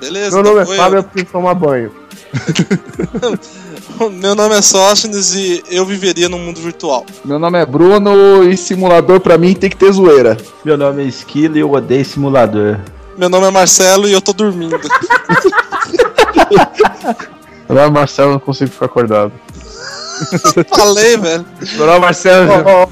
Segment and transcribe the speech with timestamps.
[0.00, 0.40] Beleza?
[0.40, 1.90] Meu nome é Fábio, eu preciso tomar banho.
[4.12, 7.04] Meu nome é Sóstenes e eu viveria num mundo virtual.
[7.24, 10.36] Meu nome é Bruno e simulador pra mim tem que ter zoeira.
[10.64, 12.78] Meu nome é Esquilo e eu odeio simulador.
[13.16, 14.78] Meu nome é Marcelo e eu tô dormindo.
[17.68, 19.32] É Marcelo, não consigo ficar acordado.
[20.68, 21.44] Falei, velho.
[21.60, 22.48] É Marcelo.
[22.64, 22.88] Ó,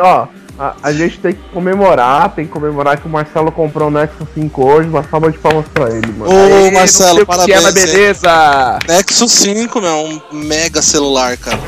[0.00, 0.28] ó.
[0.58, 4.28] a, a, gente tem que comemorar, tem que comemorar que o Marcelo comprou o Nexus
[4.34, 6.30] 5 hoje, uma salva de palmas pra ele, mano.
[6.30, 7.64] Ô, Aê, Marcelo, parabéns.
[7.64, 8.78] É, beleza!
[8.86, 11.58] Nexus 5, meu, um mega celular, cara.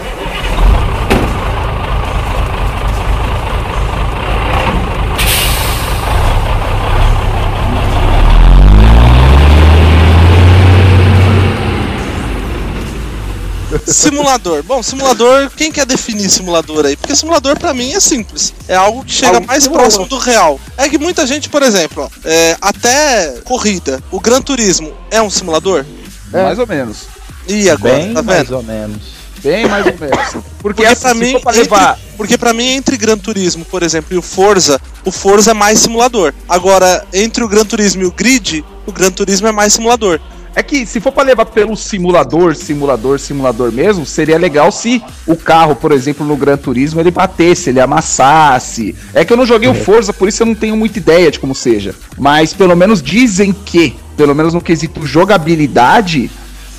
[13.87, 14.62] Simulador.
[14.62, 16.96] Bom, simulador, quem quer definir simulador aí?
[16.96, 18.52] Porque simulador para mim é simples.
[18.66, 20.60] É algo que chega algo mais próximo do real.
[20.76, 25.30] É que muita gente, por exemplo, ó, é, até corrida, o Gran Turismo é um
[25.30, 25.84] simulador?
[26.32, 26.42] É.
[26.42, 27.04] Mais ou menos.
[27.48, 28.26] E agora, Bem tá vendo?
[28.26, 29.16] mais ou menos.
[29.42, 30.45] Bem mais ou menos.
[30.66, 31.92] Porque, porque assim, para mim, pra levar...
[31.92, 35.54] entre, porque para mim entre Gran Turismo, por exemplo, e o Forza, o Forza é
[35.54, 36.34] mais simulador.
[36.48, 40.20] Agora, entre o Gran Turismo e o Grid, o Gran Turismo é mais simulador.
[40.57, 45.37] É que se for para levar pelo simulador, simulador, simulador mesmo, seria legal se o
[45.37, 48.96] carro, por exemplo, no Gran Turismo, ele batesse, ele amassasse.
[49.13, 49.74] É que eu não joguei o é.
[49.74, 51.95] Forza, por isso eu não tenho muita ideia de como seja.
[52.16, 56.30] Mas pelo menos dizem que, pelo menos no quesito jogabilidade,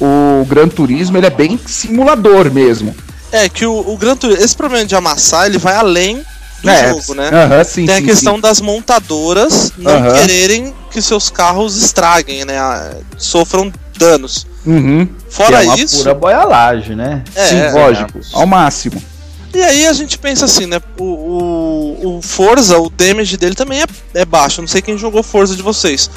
[0.02, 2.96] o Gran Turismo ele é bem simulador mesmo.
[3.32, 6.24] É que o, o Gran Turismo, esse problema de amassar, ele vai além
[6.64, 7.30] do é, jogo, né?
[7.30, 8.42] Uh -huh, sim, Tem sim, a questão sim.
[8.42, 10.20] das montadoras não uh -huh.
[10.20, 12.58] quererem que seus carros estraguem, né?
[13.20, 14.48] Sofram danos.
[14.66, 15.08] Uhum.
[15.30, 15.98] Fora que é uma isso.
[16.00, 17.24] pura boialagem, né?
[17.36, 19.00] É, sim, é, lógico, ao máximo.
[19.54, 20.82] E aí a gente pensa assim, né?
[20.98, 23.86] O, o, o Forza, o damage dele também é,
[24.16, 24.60] é baixo.
[24.60, 26.10] não sei quem jogou Forza de vocês.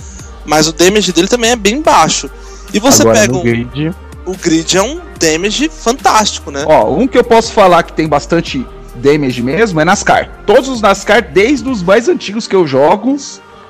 [0.47, 2.31] Mas o damage dele também é bem baixo.
[2.73, 3.43] E você Agora, pega um.
[3.43, 3.95] Grid...
[4.25, 6.65] O grid é um damage fantástico, né?
[6.67, 10.43] Ó, um que eu posso falar que tem bastante damage mesmo é NASCAR.
[10.47, 13.17] Todos os NASCAR, desde os mais antigos que eu jogo,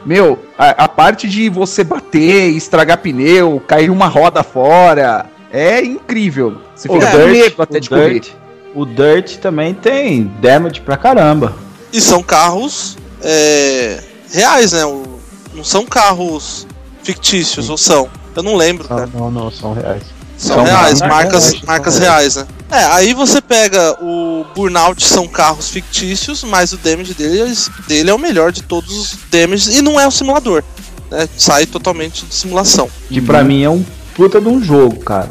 [0.05, 6.59] meu, a, a parte de você bater, estragar pneu, cair uma roda fora, é incrível.
[6.75, 8.10] Você O fica Dirt, medo até o de correr.
[8.21, 8.28] Dirt,
[8.75, 11.55] o Dirt também tem damage pra caramba.
[11.93, 14.00] E são carros é,
[14.33, 14.84] reais, né?
[14.84, 15.19] O-
[15.55, 16.66] não são carros
[17.03, 18.09] fictícios, ou são?
[18.37, 19.10] Eu não lembro, Não, cara.
[19.12, 20.03] não, não, são reais.
[20.39, 22.47] São, São reais, marcas marcas, reais, marcas reais, né?
[22.70, 27.53] É, aí você pega o Burnout, são carros fictícios, mas o damage dele,
[27.88, 30.62] dele é o melhor de todos os damages e não é um simulador.
[31.10, 31.28] Né?
[31.36, 32.88] Sai totalmente de simulação.
[33.09, 35.30] Que pra mim é um puta de um jogo, cara.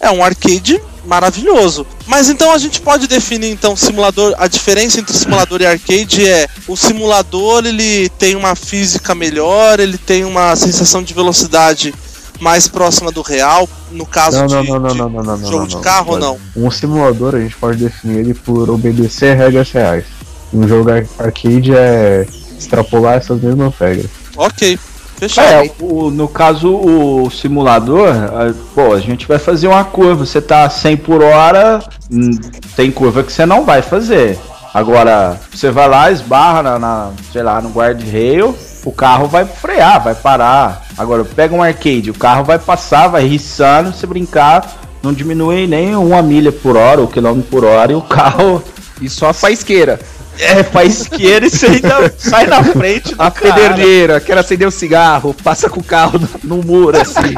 [0.00, 1.86] É um arcade maravilhoso.
[2.06, 6.48] Mas então a gente pode definir então simulador, a diferença entre simulador e arcade é
[6.66, 11.94] o simulador ele tem uma física melhor, ele tem uma sensação de velocidade
[12.40, 15.36] mais próxima do real, no caso Não, de, não, não, não, de não, não, não,
[15.36, 16.38] não, jogo não, de não, carro ou não.
[16.56, 20.04] Um simulador a gente pode definir ele por obedecer regras reais.
[20.52, 22.26] Um jogo ar- arcade é
[22.58, 24.06] extrapolar essas mesmas regras.
[24.36, 24.78] Ok,
[25.16, 25.46] fechado.
[25.46, 30.24] É, o- no caso, o simulador, a- pô, a gente vai fazer uma curva.
[30.26, 32.30] Você tá 100 por hora, hum,
[32.74, 34.38] tem curva que você não vai fazer.
[34.72, 40.02] Agora, você vai lá, esbarra na, na, sei lá, no guardrail, o carro vai frear,
[40.02, 40.86] vai parar.
[40.96, 45.94] Agora, pega um arcade, o carro vai passar, vai riçando, se brincar, não diminui nem
[45.96, 48.62] uma milha por hora, ou quilômetro por hora, e o carro
[49.00, 49.98] E só a faisqueira.
[50.38, 53.54] é pra esquerda e você ainda sai na frente do A cara.
[53.54, 57.34] pederneira, quer acender o cigarro, passa com o carro no, no muro, assim.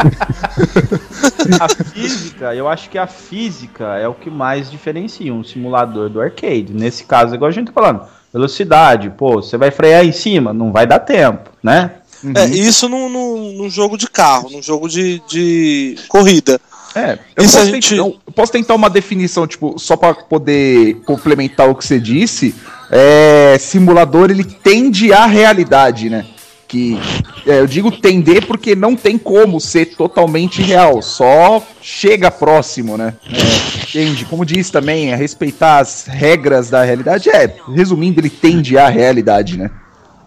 [1.61, 6.21] A física, eu acho que a física é o que mais diferencia um simulador do
[6.21, 6.69] arcade.
[6.73, 10.73] Nesse caso, igual a gente tá falando, velocidade, pô, você vai frear em cima, não
[10.73, 11.93] vai dar tempo, né?
[12.37, 16.61] É, isso num, num, num jogo de carro, num jogo de, de corrida.
[16.95, 20.97] É, eu posso, a gente- tentar, eu posso tentar uma definição, tipo, só pra poder
[21.05, 22.55] complementar o que você disse.
[22.91, 26.27] É, simulador, ele tende à realidade, né?
[26.73, 26.99] Que
[27.47, 33.13] é, eu digo tender porque não tem como ser totalmente real, só chega próximo, né?
[33.31, 37.29] É, tende, como diz também, a respeitar as regras da realidade.
[37.29, 39.71] É, resumindo, ele tende à realidade, né?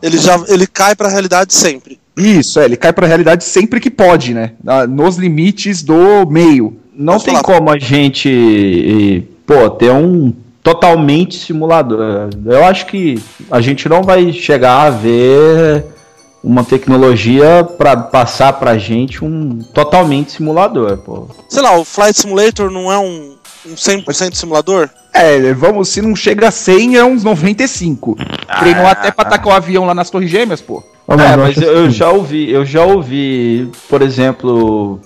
[0.03, 2.00] Ele já ele cai pra realidade sempre.
[2.15, 4.51] Isso, é, ele cai pra realidade sempre que pode, né?
[4.88, 6.77] Nos limites do meio.
[6.95, 7.44] Não Pode tem falar.
[7.44, 10.31] como a gente, pô, ter um
[10.62, 12.30] totalmente simulador.
[12.45, 13.19] Eu acho que
[13.50, 15.94] a gente não vai chegar a ver
[16.45, 21.27] uma tecnologia para passar pra gente um totalmente simulador, pô.
[21.50, 24.88] Sei lá, o Flight Simulator não é um, um 100% simulador?
[25.12, 28.15] É, vamos, se não chega a 100, é uns 95.
[28.59, 30.83] Treinou até pra atacar o avião lá nas Torres Gêmeas, pô.
[31.07, 35.00] Ah, É, eu mas eu, eu assim, já ouvi, eu já ouvi, por exemplo,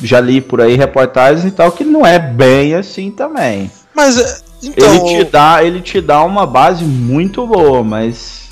[0.00, 3.68] já li por aí reportagens e tal que não é bem assim também.
[3.92, 4.88] Mas, é, então...
[4.88, 8.43] ele te dá, ele te dá uma base muito boa, mas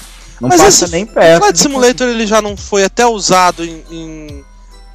[0.42, 1.38] não Mas passa esse nem O perto.
[1.40, 4.44] Flight do- Simulator ele já não foi até usado em, em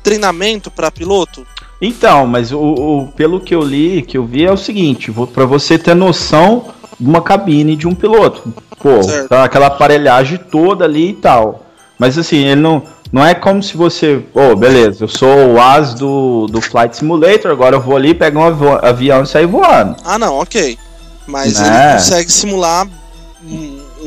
[0.03, 1.45] treinamento pra piloto?
[1.81, 5.45] Então, mas o, o- pelo que eu li, que eu vi é o seguinte, pra
[5.45, 6.65] você ter noção
[6.99, 8.53] de uma cabine de um piloto.
[8.79, 9.29] Pô, Certo.
[9.29, 11.65] tá aquela aparelhagem toda ali e tal.
[11.99, 15.93] Mas assim, ele não, não é como se você, pô, beleza, eu sou o as
[15.93, 19.95] do, do Flight Simulator, agora eu vou ali, pegar um avi- avião e sair voando.
[20.03, 20.77] Ah, não, ok.
[21.25, 21.67] Mas Né?
[21.91, 22.87] ele consegue simular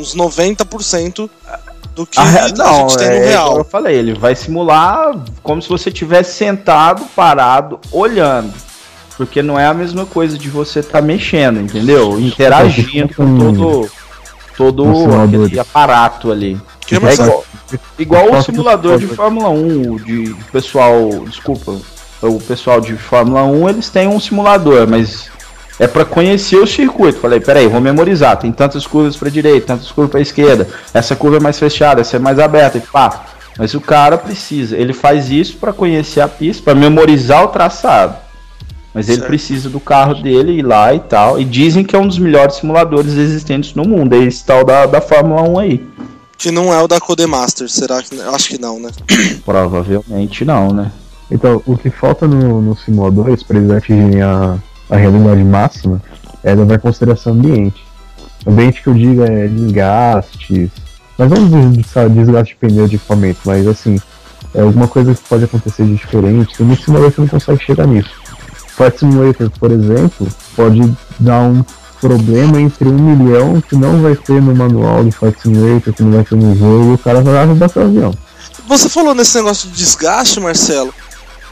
[0.01, 1.29] uns 90%
[1.95, 3.59] do que A a, re- não, gente tem no é real.
[3.59, 8.53] eu falei, ele vai simular como se você tivesse sentado, parado, olhando.
[9.17, 12.19] Porque não é a mesma coisa de você estar mexendo, entendeu?
[12.19, 13.91] Interagindo com todo,
[14.57, 14.85] todo
[15.23, 16.59] aquele aparato ali.
[16.91, 17.45] É igual,
[17.99, 21.77] igual o simulador de Fórmula 1, de pessoal, desculpa,
[22.23, 25.30] o pessoal de Fórmula 1, eles têm um simulador, mas
[25.81, 27.19] é para conhecer o circuito.
[27.19, 31.39] Falei, peraí, vou memorizar, tem tantas curvas para direita, tantas curvas para esquerda, essa curva
[31.39, 33.25] é mais fechada, essa é mais aberta, e pá.
[33.59, 38.15] Mas o cara precisa, ele faz isso para conhecer a pista, para memorizar o traçado.
[38.93, 39.29] Mas ele Certo.
[39.29, 41.41] precisa do carro dele ir lá e tal.
[41.41, 44.15] E dizem que é um dos melhores simuladores existentes no mundo.
[44.15, 45.87] É esse tal da, da Fórmula 1 aí.
[46.37, 48.17] Que não é o da Codemaster, será que.
[48.17, 48.91] Eu acho que não, né?
[49.47, 50.91] Provavelmente não, né?
[51.31, 54.59] Então, o que falta no, no simuladores para eles atingirem a,
[54.91, 56.03] a realidade máxima
[56.43, 57.85] é levar em consideração o ambiente.
[58.47, 60.71] Ambiente que eu digo é desgastes,
[61.17, 64.01] mas não desgaste de pneu de equipamento, mas assim,
[64.55, 66.57] é alguma coisa que pode acontecer de diferente.
[66.57, 68.11] Tem muito simulador que não consegue chegar nisso.
[68.77, 70.27] Flight Simulator, por exemplo,
[70.57, 71.63] pode dar um
[72.01, 76.13] problema entre um milhão que não vai ter no manual de Flight Simulator, que não
[76.13, 78.15] vai ter no jogo, e o cara vai lá e bater o avião.
[78.67, 80.95] Você falou nesse negócio de desgaste, Marcelo.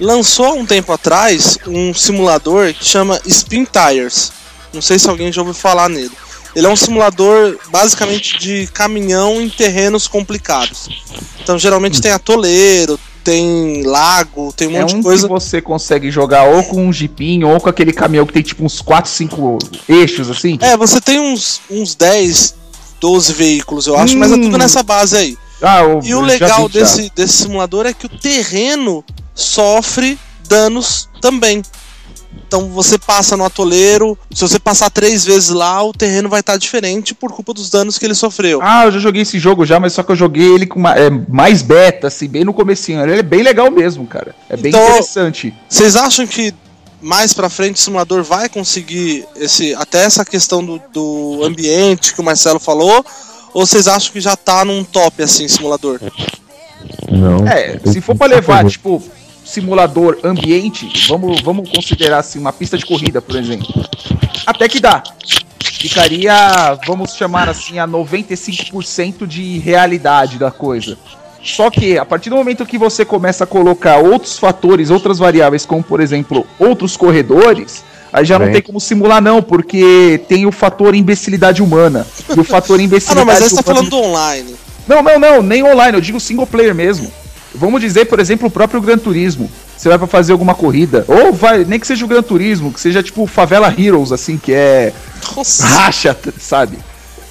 [0.01, 4.33] Lançou há um tempo atrás um simulador que chama Spin Tires.
[4.73, 6.13] Não sei se alguém já ouviu falar nele.
[6.55, 10.89] Ele é um simulador basicamente de caminhão em terrenos complicados.
[11.43, 15.27] Então geralmente tem atoleiro, tem lago, tem um É monte um de coisa.
[15.27, 18.65] que você consegue jogar ou com um jipinho ou com aquele caminhão que tem tipo
[18.65, 19.59] uns 4, 5
[19.89, 20.59] eixos assim.
[20.61, 22.55] É, você tem uns, uns 10,
[23.01, 24.59] 12 veículos, eu acho, mas é tudo Hum.
[24.59, 25.37] nessa base aí.
[25.61, 29.05] Ah, eu- E o legal vi desse, desse simulador é que o terreno
[29.43, 30.19] sofre
[30.49, 31.63] danos também.
[32.47, 36.57] Então você passa no atoleiro, se você passar três vezes lá, o terreno vai estar
[36.57, 38.61] diferente por culpa dos danos que ele sofreu.
[38.63, 40.95] Ah, eu já joguei esse jogo já, mas só que eu joguei ele com uma-
[40.99, 43.03] é, mais beta, assim, bem no comecinho.
[43.03, 44.35] Ele é bem legal mesmo, cara.
[44.49, 45.55] É bem Então- interessante.
[45.69, 46.55] Vocês acham que
[47.03, 52.21] mais pra frente o simulador vai conseguir esse até essa questão do, do ambiente que
[52.21, 53.05] o Marcelo falou?
[53.53, 56.01] Ou vocês acham que já tá num top assim, simulador?
[57.11, 57.47] Não.
[57.47, 59.03] É, se for pra levar, tipo,
[59.49, 63.67] simulador ambiente, vamos, vamos considerar assim, uma pista de corrida, por exemplo.
[64.47, 65.03] Até que dá.
[65.63, 70.99] Ficaria, vamos chamar assim, a 95% de realidade da coisa.
[71.43, 75.65] Só que, a partir do momento que você começa a colocar outros fatores, outras variáveis,
[75.65, 78.55] como por exemplo, outros corredores, aí já não Bem.
[78.55, 82.07] tem como simular, não, porque tem o fator imbecilidade humana.
[82.37, 84.57] E o fator Ah, imbecilidade não, mas aí você tá falando do online.
[84.87, 87.11] não, não, não, nem online, eu digo single player mesmo.
[87.55, 89.51] Vamos dizer, por exemplo, o próprio Gran Turismo.
[89.77, 92.81] Você vai pra fazer alguma corrida, ou vai, nem que seja o Gran Turismo, que
[92.81, 94.93] seja tipo Favela Heroes, assim, que é
[95.37, 95.65] Nossa.
[95.67, 96.79] racha, sabe?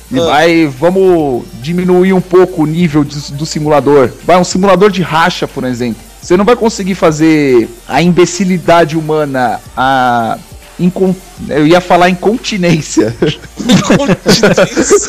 [0.09, 0.24] E Ah.
[0.25, 4.09] vai, vamos diminuir um pouco o nível de- do simulador.
[4.25, 6.01] Vai um simulador de racha, por exemplo.
[6.21, 10.38] Você não vai conseguir fazer a imbecilidade humana, a
[10.79, 11.15] incon...
[11.50, 13.15] eu ia falar incontinência.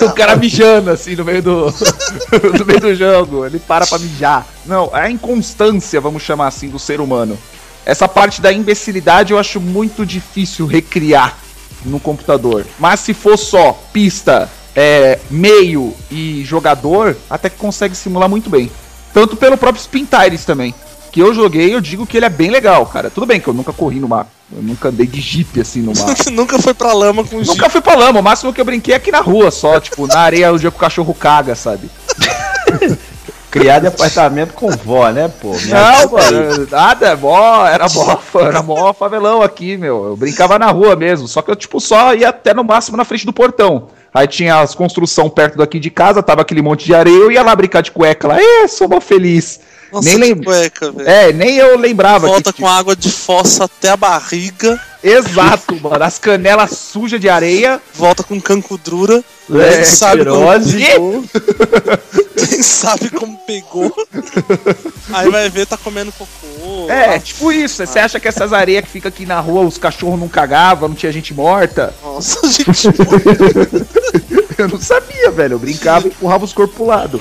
[0.03, 1.67] o cara mijando assim no meio do
[2.59, 4.47] no meio do jogo, ele para pra mijar.
[4.67, 7.39] Não, é a inconstância, vamos chamar assim, do ser humano.
[7.85, 11.39] Essa parte da imbecilidade eu acho muito difícil recriar
[11.85, 12.67] no computador.
[12.79, 18.71] Mas se for só pista, é, meio e jogador, até que consegue simular muito bem.
[19.13, 20.75] Tanto pelo próprio Spin Tires também.
[21.11, 23.11] Que eu joguei, eu digo que ele é bem legal, cara.
[23.11, 24.27] Tudo bem que eu nunca corri numa.
[24.51, 26.07] Eu nunca andei de Jeep assim numa.
[26.33, 27.49] Nunca foi pra lama com Jeep.
[27.49, 30.07] Nunca fui pra lama, o máximo que eu brinquei é aqui na rua só, tipo,
[30.07, 31.91] na areia o dia que o cachorro caga, sabe?
[33.51, 35.53] Criado em apartamento com vó, né, pô?
[35.55, 40.05] Me Não, mano, nada, mó, era mó, era mó favelão aqui, meu.
[40.05, 43.07] Eu brincava na rua mesmo, só que eu, tipo, só ia até no máximo na
[43.07, 43.89] frente do portão.
[44.13, 47.43] Aí tinha as construção perto daqui de casa, tava aquele monte de areia, eu ia
[47.43, 49.61] lá brincar de cueca lá, é, sou mal feliz.
[49.93, 50.45] Nossa, nem lembro.
[50.45, 51.09] cueca, velho.
[51.09, 52.27] É, nem eu lembrava.
[52.27, 56.03] Volta que com água de fossa até a barriga, Exato, mano.
[56.03, 57.81] As canelas sujas de areia.
[57.95, 59.23] volta com cancudrura.
[59.51, 60.49] É, Quem sabe como.
[62.37, 63.95] Quem sabe como pegou.
[65.13, 66.91] Aí vai ver, tá comendo cocô.
[66.91, 67.85] É, tipo isso.
[67.87, 70.97] Você acha que essas areias que fica aqui na rua, os cachorros não cagavam, não
[70.97, 71.95] tinha gente morta?
[72.03, 72.89] Nossa, gente.
[74.59, 75.55] Eu não sabia, velho.
[75.55, 77.21] Eu brincava e empurrava os corpos pro lado.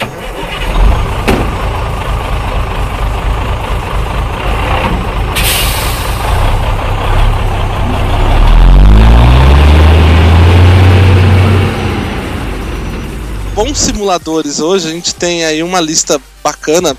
[13.57, 16.95] Bons simuladores hoje, a gente tem aí uma lista bacana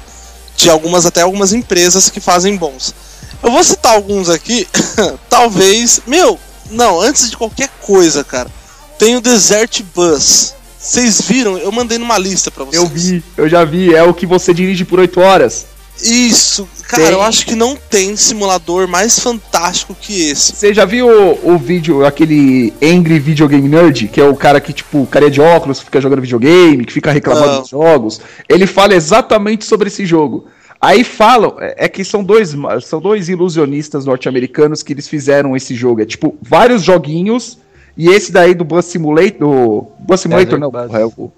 [0.57, 2.93] de algumas, até algumas empresas que fazem bons.
[3.41, 4.67] Eu vou citar alguns aqui,
[5.31, 6.01] talvez.
[6.05, 6.37] Meu,
[6.69, 8.51] não, antes de qualquer coisa, cara,
[8.99, 10.53] tem o Desert Bus.
[10.77, 11.57] Vocês viram?
[11.59, 12.83] Eu mandei numa lista pra vocês.
[12.83, 13.95] Eu vi, eu já vi.
[13.95, 15.65] É o que você dirige por 8 horas.
[16.03, 17.13] Isso, cara, Tem.
[17.13, 20.55] eu acho que não tem simulador mais fantástico que esse.
[20.55, 24.61] Você já viu o, o vídeo, aquele Angry Video Game Nerd, que é o cara
[24.61, 27.61] que, tipo, carinha de óculos, fica jogando videogame, que fica reclamando Não.
[27.61, 28.21] dos jogos.
[28.49, 30.47] Ele fala exatamente sobre esse jogo.
[30.81, 35.75] Aí falam, é é que são dois, são dois ilusionistas norte-americanos que eles fizeram esse
[35.75, 36.03] jogo.
[36.03, 37.59] É tipo, vários joguinhos,
[37.97, 39.39] e esse daí do Bus Simulator.
[39.39, 40.87] Do, Bus Simulator, Desert não, Bus.
[40.87, 41.33] porra, é o.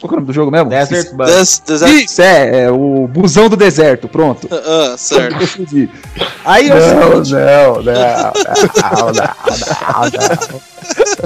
[0.00, 0.68] Qual que é o nome do jogo mesmo?
[0.70, 1.26] Desert Bus.
[1.28, 1.92] Des- Desert...
[1.92, 4.48] Isso, é, é o busão do deserto, pronto.
[4.50, 5.36] Ah, certo.
[6.44, 8.32] Aí não, não, não, não, não, não.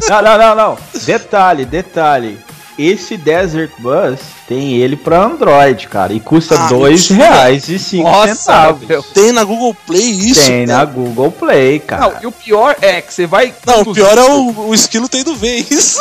[0.09, 0.79] Não, não, não, não.
[1.05, 2.38] Detalhe, detalhe.
[2.79, 4.19] Esse Desert Bus
[4.52, 6.12] tem ele pra Android, cara.
[6.12, 7.28] E custa Ah, dois mentira.
[7.30, 9.06] reais e cinco Nossa, centavos.
[9.14, 10.47] Tem na Google Play isso?
[10.47, 12.02] Tem na Google Play, cara.
[12.02, 13.54] Não, e o pior é que você vai.
[13.66, 15.99] Não, o conduzindo- pior é o, o esquilo tendo vez.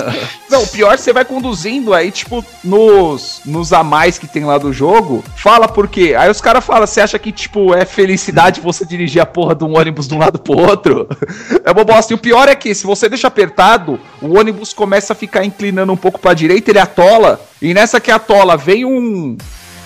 [0.50, 4.26] Não, o pior é que você vai conduzindo aí, tipo, nos, nos a mais que
[4.26, 5.22] tem lá do jogo.
[5.36, 6.14] Fala por quê?
[6.18, 9.62] Aí os caras falam, você acha que, tipo, é felicidade você dirigir a porra de
[9.64, 11.06] um ônibus de um lado pro outro?
[11.64, 12.12] É uma bosta.
[12.12, 15.92] E o pior é que, se você deixa apertado, o ônibus começa a ficar inclinando
[15.92, 17.40] um pouco pra direita, ele atola.
[17.60, 19.36] E nessa que atola, vem um,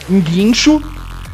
[0.08, 0.82] um guincho.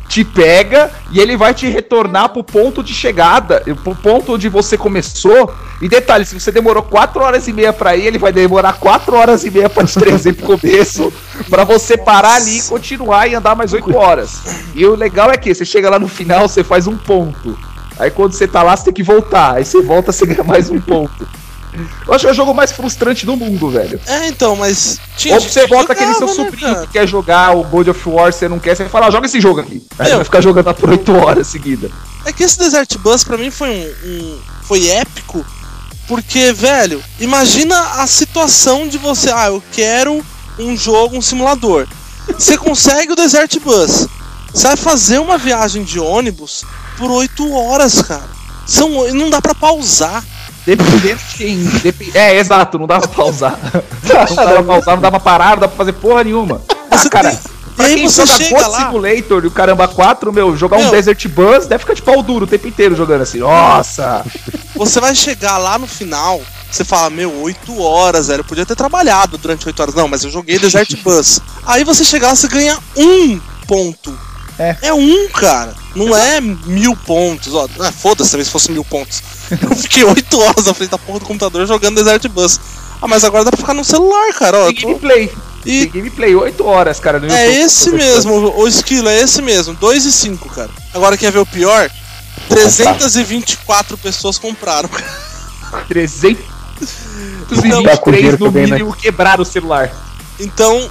[0.09, 4.77] Te pega e ele vai te retornar pro ponto de chegada, pro ponto onde você
[4.77, 5.55] começou.
[5.81, 9.15] E detalhe, se você demorou 4 horas e meia pra ir, ele vai demorar 4
[9.15, 11.13] horas e meia pra te trazer pro começo,
[11.49, 14.43] pra você parar ali e continuar e andar mais 8 horas.
[14.75, 17.57] E o legal é que você chega lá no final, você faz um ponto.
[17.97, 19.55] Aí quando você tá lá, você tem que voltar.
[19.59, 21.29] Aí você volta, você ganha mais um ponto.
[22.07, 24.01] Eu acho que é o jogo mais frustrante do mundo, velho.
[24.07, 24.99] É, então, mas.
[25.17, 26.87] Tinha Ou você volta aquele seu né, sobrinho cara?
[26.87, 29.41] que quer jogar o God of War, você não quer, você fala, ah, joga esse
[29.41, 29.83] jogo aqui.
[29.99, 30.17] Aí Meu.
[30.17, 31.91] vai ficar jogando por 8 horas seguida.
[32.25, 35.45] É que esse Desert Bus pra mim foi um, um- foi épico,
[36.09, 40.25] porque, velho, imagina a situação de você, ah, eu quero
[40.59, 41.87] um jogo, um simulador.
[42.37, 44.07] Você consegue o Desert Bus.
[44.53, 46.65] Você vai fazer uma viagem de ônibus
[46.99, 48.29] por 8 horas, cara.
[48.67, 50.25] São, e não dá pra pausar.
[50.67, 51.57] Dependendo de quem.
[51.83, 53.59] depe- É, exato, não dava pra pausar.
[54.03, 56.61] Não dava pra pausar, não dava pra parar, não dava pra fazer porra nenhuma.
[56.91, 57.41] Você Ah, cara,
[57.77, 60.57] pra e aí quem você joga chega God lá- Simulator e o caramba 4, meu,
[60.57, 60.91] jogar um Meu.
[60.91, 63.39] Desert Bus deve ficar de pau duro o tempo inteiro jogando assim.
[63.39, 64.25] Nossa!
[64.77, 66.41] Você vai chegar lá no final,
[66.71, 68.41] você fala, meu, 8 horas, velho.
[68.41, 69.95] Eu podia ter trabalhado durante 8 horas.
[69.95, 71.41] Não, mas eu joguei Desert Bus.
[71.67, 74.17] Aí você chega lá, você ganha um ponto.
[74.59, 74.93] É.
[74.93, 75.75] um, cara.
[75.97, 77.55] Não é mil pontos.
[77.55, 79.23] Ó, ah, foda-se também se fosse mil pontos.
[79.63, 82.61] Eu fiquei 8 horas na frente da porra do computador jogando Desert Bus.
[83.03, 84.59] Ah, mas agora dá pra ficar no celular, cara.
[84.59, 85.33] Ó, tô- gameplay.
[85.65, 87.19] E Tem gameplay, 8 horas, cara.
[87.21, 87.65] no é YouTube.
[87.67, 89.75] esse mesmo, o esquilo, é esse mesmo.
[89.75, 90.71] 2 e 5, cara.
[90.95, 91.91] Agora quer ver o pior?
[92.49, 94.89] 324 pessoas compraram.
[95.89, 96.51] 323
[97.49, 99.91] Tá dinheiro que no eu ganhei na- mínimo quebraram o celular.
[100.39, 100.91] Então,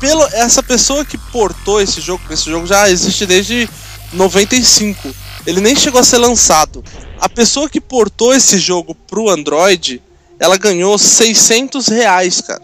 [0.00, 3.68] pelo, essa pessoa que portou esse jogo, porque esse jogo já existe desde
[4.12, 5.14] 95.
[5.46, 6.82] Ele nem chegou a ser lançado.
[7.20, 10.02] A pessoa que portou esse jogo pro Android,
[10.38, 12.62] ela ganhou 600 reais, cara.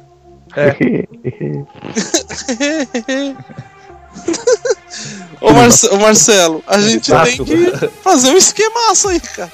[5.40, 9.52] ô, Marce- ô, Marcelo, a gente tem que fazer um esquemaço aí, cara.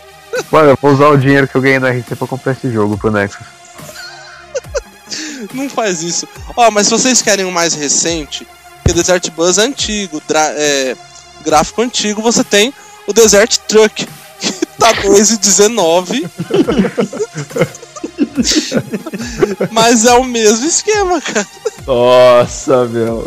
[0.50, 2.99] Mano, eu vou usar o dinheiro que eu ganhei na RC pra comprar esse jogo
[2.99, 3.47] pro Nexus.
[5.54, 6.26] Não faz isso.
[6.56, 8.47] Ó, mas se vocês querem um mais recente,
[8.83, 10.21] porque Desert Bus é antigo,
[10.56, 10.97] é,
[11.45, 12.73] gráfico antigo, você tem
[13.06, 14.06] o Desert Truck,
[14.40, 16.28] que tá 2,19.
[19.70, 21.46] mas é o mesmo esquema, cara.
[21.86, 23.26] Nossa, meu.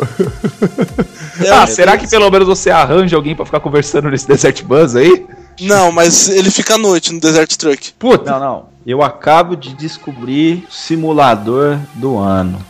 [1.42, 4.94] É ah, será que pelo menos você arranja alguém pra ficar conversando nesse Desert Bus
[4.94, 5.26] aí?
[5.60, 7.92] Não, mas ele fica à noite no Desert Truck.
[7.98, 8.70] Puta, Não, não.
[8.86, 12.64] Eu acabo de descobrir o simulador do ano.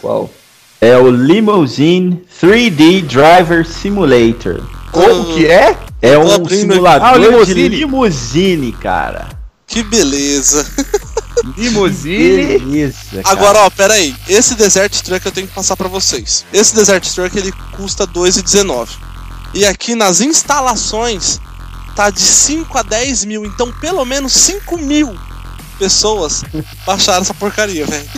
[0.00, 0.30] Qual?
[0.80, 4.62] É o Limousine 3D Driver Simulator.
[4.92, 5.76] Como que é?
[6.00, 7.68] É um abrindo simulador Ah, o de limousine.
[7.68, 9.28] limousine, cara.
[9.66, 10.66] Que beleza.
[11.56, 12.58] Limousine.
[12.58, 13.22] Beleza, cara.
[13.26, 14.14] Agora, ó, pera aí.
[14.28, 16.44] Esse Desert Truck eu tenho que passar pra vocês.
[16.52, 18.88] Esse Desert Truck ele custa 2,19.
[19.54, 21.40] E aqui nas instalações
[21.94, 23.44] tá de 5 a 10 mil.
[23.46, 25.16] Então, pelo menos 5 mil
[25.78, 26.42] pessoas
[26.86, 28.08] baixaram essa porcaria, velho.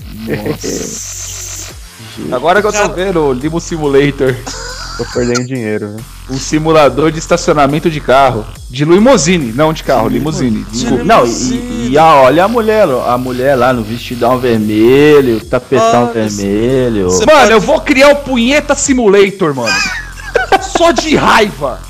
[2.32, 4.34] Agora que eu tô Cara- vendo o Limo Simulator.
[5.00, 6.02] Tô perdendo dinheiro, né?
[6.28, 8.44] Um simulador de estacionamento de carro.
[8.68, 10.62] De limousine, não de carro, limousine.
[10.70, 11.02] Desculpa.
[11.04, 16.12] Não, e, e a, olha a mulher, a mulher lá no vestidão vermelho, tapetão Olha,
[16.28, 17.10] vermelho.
[17.10, 19.74] você- Mano, pode- eu vou criar o Punheta Simulator, mano.
[20.76, 21.80] Só de raiva.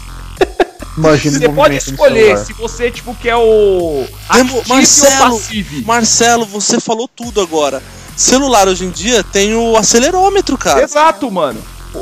[0.97, 4.05] Imagina Você pode escolher se você, tipo, quer o.
[4.35, 5.85] Demo- Ativo Marcelo, ou passive.
[5.85, 7.83] Marcelo, você falou tudo agora.
[8.17, 10.83] Celular hoje em dia tem o acelerômetro, cara.
[10.83, 11.61] Exato, mano.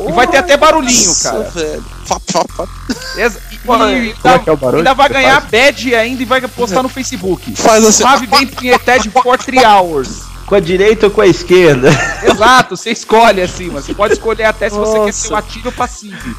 [0.08, 1.50] E vai ter até barulhinho, Nossa, cara.
[1.50, 1.84] velho.
[2.04, 2.68] Fap, fap, fap.
[3.16, 5.50] Exa- e, Mano, e como é ainda, é o barulho ainda vai ganhar faz?
[5.50, 7.54] badge ainda e vai postar no Facebook.
[7.56, 8.02] Faz assim.
[8.02, 10.08] Suave bem punheted for 3 hours.
[10.46, 11.90] Com a direita ou com a esquerda?
[12.22, 15.46] Exato, você escolhe assim, mas você pode escolher até se você quer ser o Nossa.
[15.46, 16.36] ativo ou passivo.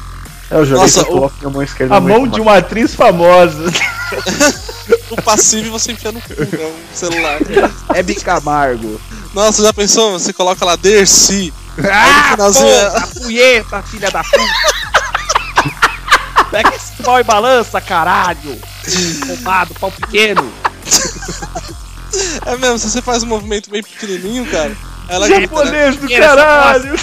[0.50, 1.94] É, eu joguei Nossa, coloco na mão esquerda.
[1.94, 3.64] A mão de uma atriz famosa.
[5.10, 6.72] O passivo você enfia no cu, né?
[6.92, 7.38] O celular.
[7.94, 9.00] É Bicamargo.
[9.34, 10.12] Nossa, já pensou?
[10.18, 11.52] Você coloca lá Dercy.
[11.78, 14.38] Ah, finalzinho é- porra, punheta, filha da puta.
[16.50, 18.60] Pega esse pau e balança, caralho.
[19.28, 20.52] Roubado, pau pequeno.
[22.44, 24.76] É mesmo, se você faz um movimento bem pequenininho, cara,
[25.08, 25.92] ela grita, né?
[25.92, 27.00] Japonês do caralho.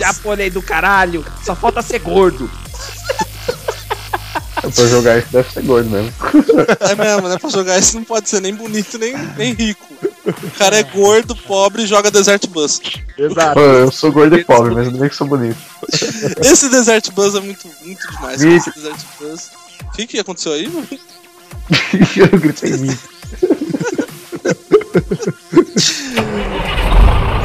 [0.00, 1.24] Japonês do caralho.
[1.44, 2.50] Só falta ser gordo.
[4.62, 4.74] mais.
[4.74, 6.12] Pra jogar isso deve ser gordo mesmo.
[6.80, 7.38] É mesmo, né?
[7.38, 9.86] Pra jogar isso não pode ser nem bonito, nem, nem rico.
[10.26, 12.80] O cara é gordo, pobre e joga Desert Bus.
[13.16, 13.54] Exato.
[13.54, 15.56] Pô, eu sou gordo e pobre, mas não é que sou bonito.
[16.42, 18.42] Esse Desert Bus é muito, muito demais.
[18.42, 19.50] Esse Desert Bus.
[19.84, 20.86] O que, que aconteceu aí, mano?
[22.16, 22.98] eu gritei em mim.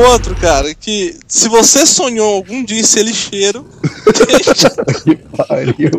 [0.00, 3.66] outro, cara, que se você sonhou algum dia em ser lixeiro,
[5.04, 5.90] Que pariu.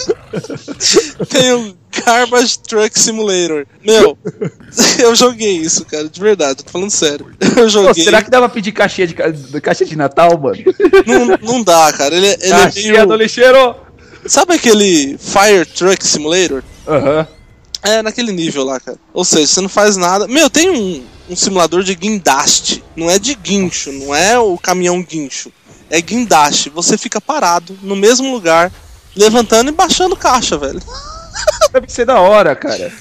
[1.29, 3.65] tem o Garbage Truck Simulator.
[3.85, 4.17] Meu,
[4.99, 7.27] eu joguei isso, cara, de verdade, tô falando sério.
[7.39, 8.03] Eu Pô, joguei.
[8.03, 10.57] será que dá pra pedir caixinha de, ca- caixinha de Natal, mano?
[11.05, 12.15] Não, não dá, cara.
[12.15, 13.21] Ele, ele é Caixinha do meio.
[13.21, 13.75] lixeiro.
[14.25, 16.63] Sabe aquele Fire Truck Simulator?
[16.87, 17.27] Aham.
[17.83, 18.97] É, naquele nível lá, cara.
[19.11, 20.27] Ou seja, você não faz nada.
[20.27, 22.83] Meu, tem um, um simulador de guindaste.
[22.95, 25.51] Não é de guincho, não é o caminhão guincho.
[25.89, 26.69] É guindaste.
[26.69, 28.71] Você fica parado no mesmo lugar,
[29.15, 30.81] levantando e baixando caixa, velho.
[31.71, 32.91] Deve ser da hora, cara.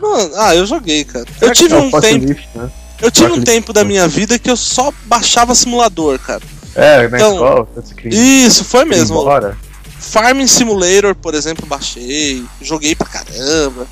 [0.00, 1.26] Mano, ah, eu joguei, cara.
[1.40, 2.40] Eu tive É o um tempo.
[2.54, 2.70] né?
[3.02, 6.42] Eu tive um tempo da minha vida que eu só baixava simulador, cara.
[6.74, 9.20] É, na Então, escola, queria Isso, foi mesmo.
[9.20, 9.56] embora.
[9.98, 13.86] Farming Simulator, por exemplo, baixei, joguei pra caramba,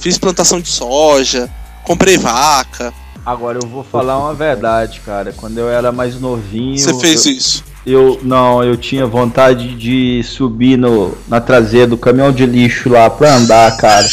[0.00, 1.50] fiz plantação de soja,
[1.84, 2.94] comprei vaca.
[3.30, 5.32] Agora eu vou falar uma verdade, cara.
[5.36, 6.76] Quando eu era mais novinho.
[6.76, 7.64] Você fez eu, isso.
[7.86, 13.08] Eu não, eu tinha vontade de subir no, na traseira do caminhão de lixo lá
[13.08, 14.04] pra andar, cara.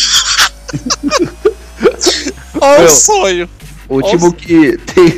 [2.61, 3.49] Olha o sonho.
[3.89, 5.09] O último que tem.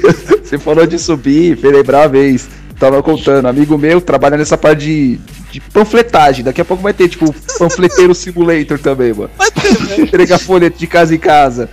[0.45, 2.47] Você falou de subir, fez lembrar uma vez.
[2.79, 5.19] Tava contando, amigo meu trabalha nessa parte de,
[5.51, 6.45] de panfletagem.
[6.45, 9.29] Daqui a pouco vai ter, tipo, panfleteiro simulator também, mano.
[9.37, 9.69] Vai ter.
[9.99, 11.69] Entregar folheto de casa em casa.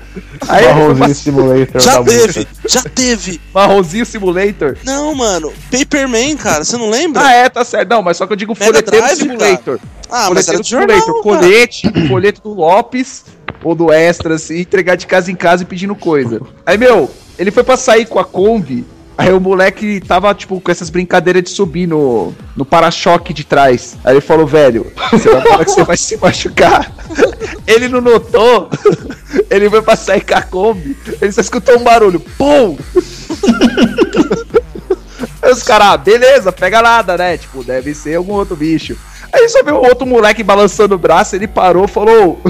[0.48, 2.32] Aí Marronzinho pra Simulator Já da música.
[2.32, 3.40] teve, já teve.
[3.54, 4.76] marronzinho simulator.
[4.84, 7.22] Não, mano, Paperman, cara, você não lembra?
[7.24, 7.88] Ah, é, tá certo.
[7.88, 9.78] Não, mas só que eu digo Mega folheteiro Drive, simulator.
[10.10, 11.22] Ah, mas era Folheteiro de jornal, simulator.
[11.22, 11.38] cara.
[11.40, 13.24] Colete, folheto do Lopes
[13.62, 16.40] ou do Extras e entregar de casa em casa e pedindo coisa.
[16.64, 18.84] Aí, meu, ele foi pra sair com a Kombi.
[19.18, 23.96] Aí o moleque tava, tipo, com essas brincadeiras de subir no, no para-choque de trás.
[24.04, 26.92] Aí ele falou, velho, você vai você vai se machucar.
[27.66, 28.70] Ele não notou.
[29.50, 30.96] Ele foi pra sair com a Kombi.
[31.20, 32.20] Ele só escutou um barulho.
[32.20, 32.76] Pum!
[35.46, 37.38] Aí os caras, ah, beleza, pega nada, né?
[37.38, 38.96] Tipo, deve ser algum outro bicho.
[39.32, 42.40] Aí só viu outro moleque balançando o braço, ele parou, falou: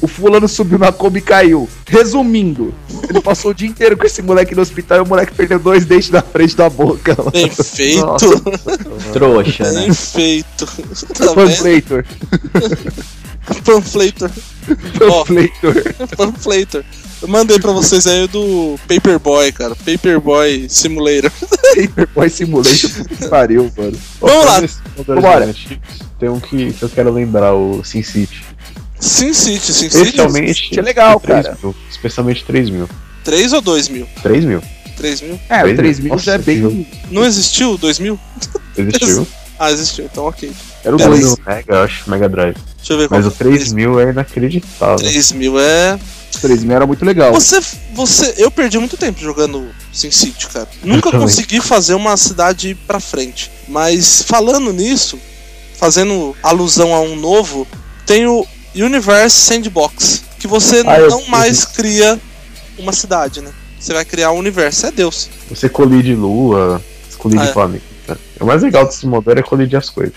[0.00, 1.68] o fulano subiu na Kombi e caiu.
[1.86, 2.72] Resumindo,
[3.06, 5.84] ele passou o dia inteiro com esse moleque no hospital e o moleque perdeu dois
[5.84, 7.14] dentes na frente da boca.
[7.18, 7.32] mano.
[7.32, 8.40] Bem feito,
[9.12, 9.80] Trouxa, né?
[9.82, 10.66] bem feito.
[11.18, 11.32] Tá?
[11.34, 12.06] Translator.
[13.64, 14.30] Panflator.
[14.98, 16.16] Panflator.
[16.16, 16.84] Panflator.
[17.20, 19.74] Eu mandei pra vocês aí o do Paperboy, cara.
[19.74, 21.30] Paperboy Simulator.
[21.74, 23.98] Paperboy Simulator, puta que pariu, mano.
[24.20, 24.62] Vamos lá.
[25.04, 25.46] Vambora.
[25.46, 28.44] Antigos, tem um que, que eu quero lembrar, o Sin City.
[29.00, 29.96] Sin City, Sin City.
[29.96, 30.70] Especialmente.
[30.70, 31.58] Que legal, 3 cara.
[31.62, 32.88] Mil, especialmente 3 mil.
[33.24, 34.08] 3 ou 2 mil?
[34.22, 34.62] 3 mil.
[34.96, 35.40] 3 mil?
[35.48, 36.18] É, o Três 3000 mil.
[36.18, 36.86] já é Nossa, bem.
[37.10, 38.18] Não existiu 2 mil?
[38.76, 39.26] Existiu.
[39.58, 40.50] Ah, existiu, então ok.
[40.84, 41.22] Era o Era 2.
[41.22, 42.56] no Mega, eu acho, Mega Drive.
[42.76, 44.96] Deixa eu ver Mas o 3 mil é inacreditável.
[44.96, 45.98] 3 mil é.
[46.40, 47.32] 3000 era muito legal.
[47.32, 47.58] Você,
[47.94, 48.34] você.
[48.36, 50.68] Eu perdi muito tempo jogando Sin City, cara.
[50.84, 53.50] Nunca consegui fazer uma cidade pra frente.
[53.66, 55.18] Mas falando nisso,
[55.76, 57.66] fazendo alusão a um novo,
[58.06, 60.22] tem o Universe Sandbox.
[60.38, 62.20] Que você Ah, não mais cria
[62.78, 63.50] uma cidade, né?
[63.80, 65.28] Você vai criar um universo, é Deus.
[65.50, 66.80] Você colide lua,
[67.16, 67.52] colide Ah, é.
[67.52, 68.18] planeta.
[68.38, 70.14] O mais legal desse motor é colidir as coisas.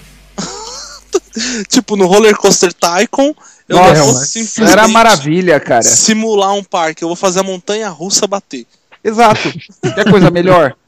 [1.69, 3.33] Tipo, no Roller Coaster Tycoon,
[3.67, 5.81] eu Nossa, não vou simplesmente Era maravilha, cara.
[5.81, 7.03] simular um parque.
[7.03, 8.65] Eu vou fazer a montanha russa bater.
[9.03, 9.51] Exato.
[9.95, 10.75] Quer coisa melhor?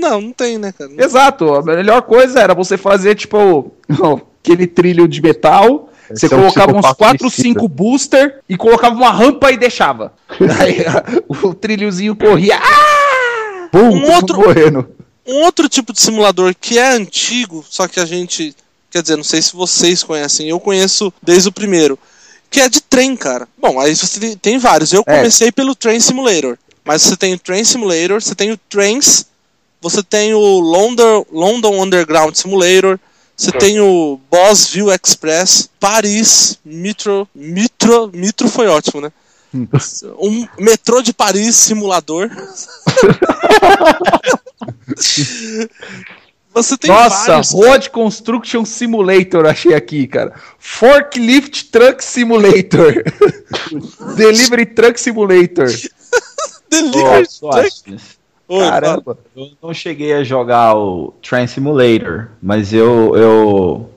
[0.00, 0.90] Não, não tem, né, cara?
[0.96, 1.52] Exato.
[1.54, 3.70] A melhor coisa era você fazer, tipo,
[4.42, 5.90] aquele trilho de metal.
[6.08, 7.60] Você é um colocava uns psicopata 4, suicida.
[7.60, 10.14] 5 booster e colocava uma rampa e deixava.
[10.58, 10.82] Aí
[11.28, 12.56] o trilhozinho corria.
[12.58, 13.68] Ah!
[13.70, 14.88] Pum, Um outro- morrendo.
[15.26, 18.54] Um outro tipo de simulador que é antigo, só que a gente.
[18.90, 21.98] Quer dizer, não sei se vocês conhecem, eu conheço desde o primeiro.
[22.48, 23.48] Que é de trem, cara.
[23.58, 24.92] Bom, aí você tem, vários.
[24.92, 25.16] Eu É.
[25.18, 26.56] comecei pelo Train Simulator.
[26.84, 29.26] Mas você tem o Train Simulator, você tem o Trains,
[29.80, 32.98] você tem o London, London Underground Simulator,
[33.36, 37.28] você tem o Boss View Express, Paris, Metro.
[37.34, 38.10] Metro.
[38.14, 39.10] Metro foi ótimo, né?
[40.18, 42.30] Um metrô de Paris simulador.
[46.56, 47.52] Você tem Nossa, vários.
[47.52, 50.32] Road Construction Simulator, achei aqui, cara.
[50.58, 53.04] Forklift Truck Simulator.
[54.16, 55.66] Delivery Truck Simulator.
[56.70, 57.96] Delivery Ô, Truck.
[58.48, 58.70] Oi.
[58.70, 59.18] Caramba.
[59.36, 63.90] Eu não cheguei a jogar o Train Simulator, mas eu, eu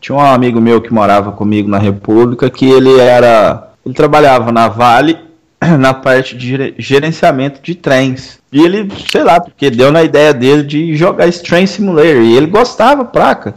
[0.00, 3.72] tinha um amigo meu que morava comigo na República que ele era.
[3.84, 5.25] Ele trabalhava na Vale
[5.78, 8.38] na parte de gere- gerenciamento de trens.
[8.52, 12.22] E ele, sei lá, porque deu na ideia dele de jogar esse Train Simulator.
[12.22, 13.54] E ele gostava, praca.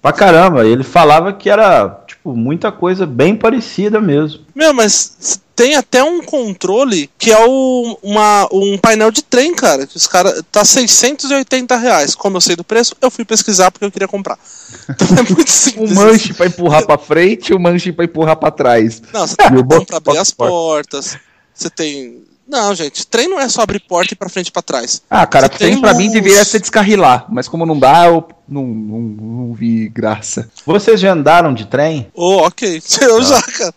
[0.00, 0.64] Pra caramba.
[0.66, 4.40] Ele falava que era, tipo, muita coisa bem parecida mesmo.
[4.54, 9.84] Meu, mas tem até um controle que é o, uma, um painel de trem, cara.
[9.86, 10.42] Que os caras.
[10.52, 12.14] Tá 680 reais.
[12.14, 14.38] Como eu sei do preço, eu fui pesquisar porque eu queria comprar.
[14.88, 15.92] Então é muito Um simples.
[15.92, 19.02] manche pra empurrar pra frente e um manche pra empurrar pra trás.
[19.12, 21.16] Não, você tem E pra abrir as portas.
[21.56, 22.22] Você tem.
[22.46, 25.02] Não, gente, trem não é só abrir porta e ir pra frente e pra trás.
[25.10, 27.26] Ah, cara, Você tem trem pra mim deveria ser descarrilar.
[27.28, 30.48] Mas como não dá, eu não, não, não vi graça.
[30.64, 32.06] Vocês já andaram de trem?
[32.14, 32.80] Oh, ok.
[33.02, 33.74] Eu já, cara.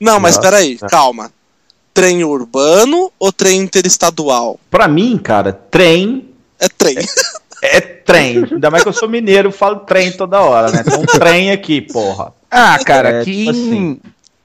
[0.00, 0.48] Não, mas Nossa.
[0.50, 1.30] peraí, calma.
[1.94, 4.58] Trem urbano ou trem interestadual?
[4.70, 6.96] Pra mim, cara, trem É trem.
[7.62, 8.42] É trem.
[8.52, 10.82] Ainda mais que eu sou mineiro, eu falo trem toda hora, né?
[10.86, 12.32] Então trem aqui, porra.
[12.50, 14.00] Ah, cara, É, aqui, tipo assim.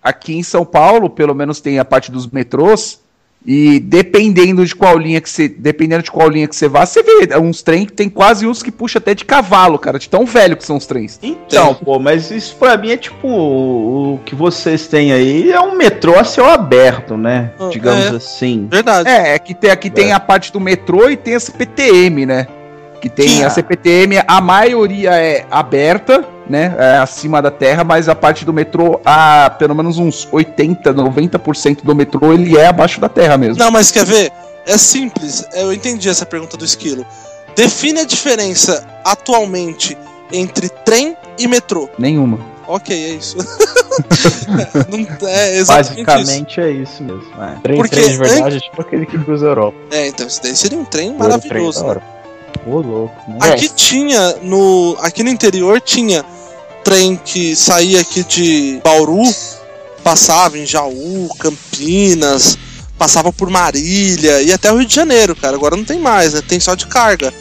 [0.06, 3.04] Aqui em São Paulo, pelo menos tem a parte dos metrôs.
[3.48, 5.48] E dependendo de qual linha que você.
[5.48, 8.64] Dependendo de qual linha que você vá, você vê uns trem que tem quase uns
[8.64, 10.00] que puxa até de cavalo, cara.
[10.00, 11.20] De tão velho que são os trens.
[11.22, 15.78] Então, pô, mas isso pra mim é tipo o, que vocês têm aí é um
[15.78, 17.52] metrô a céu aberto, né?
[17.60, 18.16] Ah, Digamos é.
[18.16, 18.68] assim.
[18.68, 19.08] Verdade.
[19.08, 22.48] É, é que tem, aqui tem a parte do metrô e tem a CPTM, né?
[23.02, 26.74] Que tem a CPTM, a maioria é aberta, né?
[26.78, 31.84] É acima da terra, mas a parte do metrô, a, pelo menos uns 80, 90%
[31.84, 33.58] do metrô, ele é abaixo da terra mesmo.
[33.64, 34.32] Não, mas quer ver?
[34.66, 35.46] É simples.
[35.54, 37.06] Eu entendi essa pergunta do esquilo.
[37.56, 39.98] Define a diferença atualmente
[40.32, 41.88] entre trem e metrô.
[42.00, 42.40] Nenhuma.
[42.68, 43.38] Ok, é isso.
[44.90, 46.06] Não- é exatamente isso.
[46.06, 47.44] Basicamente é isso mesmo.
[47.44, 47.56] é.
[47.62, 49.78] Trem, Porque trem de verdade é tipo aquele que cruza a Europa.
[49.92, 51.84] É, então isso daí seria um trem Trem maravilhoso.
[51.86, 52.02] da né?
[52.66, 53.16] Ô, louco.
[53.28, 53.38] né?
[53.42, 56.26] Aqui tinha no aqui no interior tinha
[56.84, 59.24] trem que saía aqui de Bauru,
[60.04, 62.58] passava em Jaú, Campinas,
[62.98, 65.56] passava por Marília e até o Rio de Janeiro, cara.
[65.56, 66.42] Agora não tem mais, né?
[66.48, 67.34] Tem só de carga.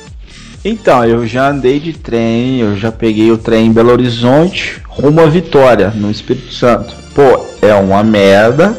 [0.65, 5.21] Então, eu já andei de trem, eu já peguei o trem em Belo Horizonte rumo
[5.21, 6.95] a Vitória, no Espírito Santo.
[7.15, 8.79] Pô, é uma merda,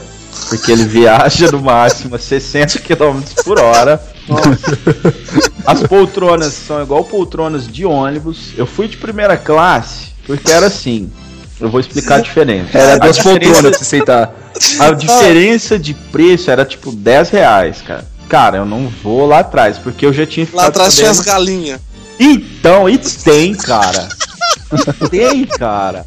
[0.49, 4.01] porque ele viaja no máximo a 60 km por hora.
[5.65, 8.53] As poltronas são igual poltronas de ônibus.
[8.57, 11.11] Eu fui de primeira classe, porque era assim.
[11.59, 12.77] Eu vou explicar a diferença.
[12.77, 14.33] Era a duas poltronas pra você sentar.
[14.79, 18.05] A diferença de preço era tipo 10 reais, cara.
[18.27, 21.19] Cara, eu não vou lá atrás, porque eu já tinha ficado Lá atrás tinha as
[21.19, 21.79] galinhas.
[22.19, 24.09] Então, e tem, cara.
[25.09, 26.05] tem, cara.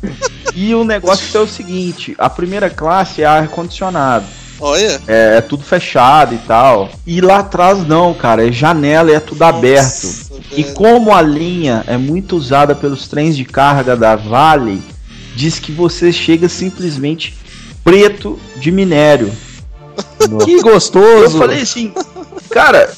[0.54, 4.26] E o negócio é o seguinte: a primeira classe é ar-condicionado.
[4.60, 5.00] Olha.
[5.06, 6.88] É, é tudo fechado e tal.
[7.06, 8.46] E lá atrás não, cara.
[8.46, 9.84] É janela e é tudo aberto.
[9.84, 10.74] Nossa, E velho.
[10.74, 14.82] como a linha é muito usada pelos trens de carga da Vale,
[15.36, 17.36] diz que você chega simplesmente
[17.84, 19.30] preto de minério.
[20.44, 21.38] Que Eu gostoso.
[21.38, 21.92] falei assim,
[22.50, 22.90] cara,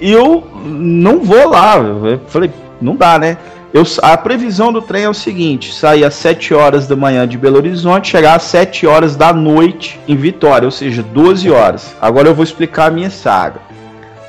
[0.00, 1.76] eu não vou lá.
[1.76, 3.36] Eu falei, não dá, né?
[3.72, 7.36] Eu, a previsão do trem é o seguinte: sair às 7 horas da manhã de
[7.36, 11.94] Belo Horizonte, chegar às 7 horas da noite em Vitória, ou seja, 12 horas.
[12.00, 13.60] Agora eu vou explicar a minha saga.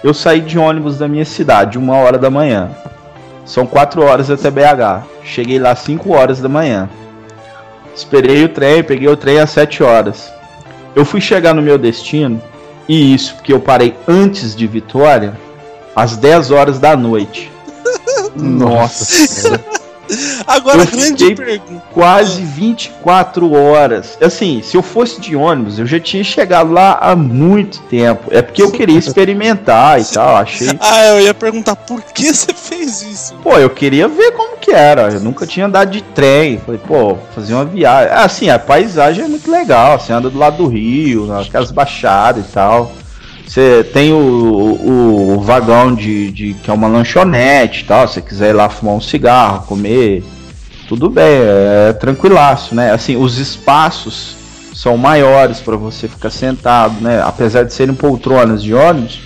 [0.04, 2.70] Eu saí de ônibus da minha cidade, uma hora da manhã.
[3.46, 5.06] São 4 horas até BH.
[5.24, 6.90] Cheguei lá às 5 horas da manhã.
[7.96, 10.32] Esperei o trem, peguei o trem às 7 horas.
[10.96, 12.42] Eu fui chegar no meu destino,
[12.88, 15.34] e isso porque eu parei antes de Vitória,
[15.96, 17.52] às 10 horas da noite.
[18.36, 19.60] Nossa.
[20.48, 21.84] Agora, Eu a grande pergunta.
[21.94, 24.18] Quase 24 horas.
[24.22, 28.30] Assim, se eu fosse de ônibus, eu já tinha chegado lá há muito tempo.
[28.32, 30.70] É porque eu queria experimentar e tal, achei.
[30.82, 33.36] Ah, eu ia perguntar por que você fez isso?
[33.44, 35.12] Pô, eu queria ver como que era.
[35.12, 36.58] Eu nunca tinha andado de trem.
[36.58, 38.12] Falei, pô, fazer uma viagem.
[38.14, 40.00] Assim, a paisagem é muito legal.
[40.00, 42.92] Você anda do lado do rio, aquelas baixadas e tal.
[43.50, 48.08] Você tem o, o, o vagão de, de que é uma lanchonete e tal.
[48.08, 50.24] Se quiser ir lá fumar um cigarro, comer,
[50.88, 52.92] tudo bem, é tranquilaço, né?
[52.92, 54.36] Assim, os espaços
[54.76, 57.24] são maiores para você ficar sentado, né?
[57.26, 59.20] Apesar de serem poltronas de ônibus,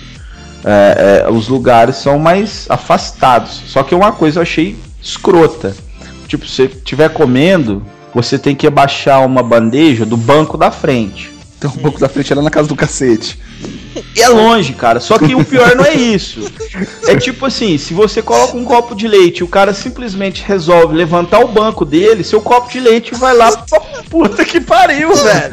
[0.64, 3.62] é, é, os lugares são mais afastados.
[3.66, 5.76] Só que uma coisa eu achei escrota.
[6.26, 7.82] Tipo, se você estiver comendo,
[8.14, 11.33] você tem que abaixar uma bandeja do banco da frente.
[11.64, 13.38] Tem um pouco da frente era na casa do cacete.
[14.14, 15.00] E é longe, cara.
[15.00, 16.44] Só que o pior não é isso.
[17.06, 20.96] É tipo assim, se você coloca um copo de leite e o cara simplesmente resolve
[20.96, 25.48] levantar o banco dele, seu copo de leite vai lá pra puta que pariu, velho.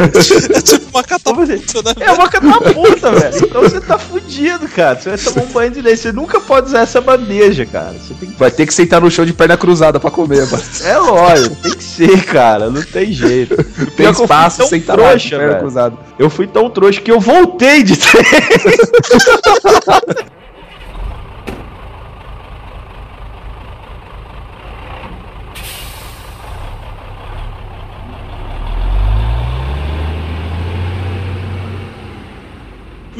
[0.55, 1.93] É tipo uma catapulta, né?
[1.99, 3.37] É uma catapulta, velho.
[3.37, 4.99] Então você tá fudido, cara.
[4.99, 5.99] Você vai tomar um banho de leite.
[5.99, 7.93] Você nunca pode usar essa bandeja, cara.
[7.93, 8.39] Você tem que...
[8.39, 10.63] Vai ter que sentar no chão de perna cruzada pra comer, mano.
[10.83, 12.69] É lógico, tem que ser, cara.
[12.69, 13.55] Não tem jeito.
[13.95, 15.59] Tem espaço, tão senta lá de perna velho.
[15.59, 15.97] cruzada.
[16.17, 18.23] Eu fui tão trouxa que eu voltei de trem.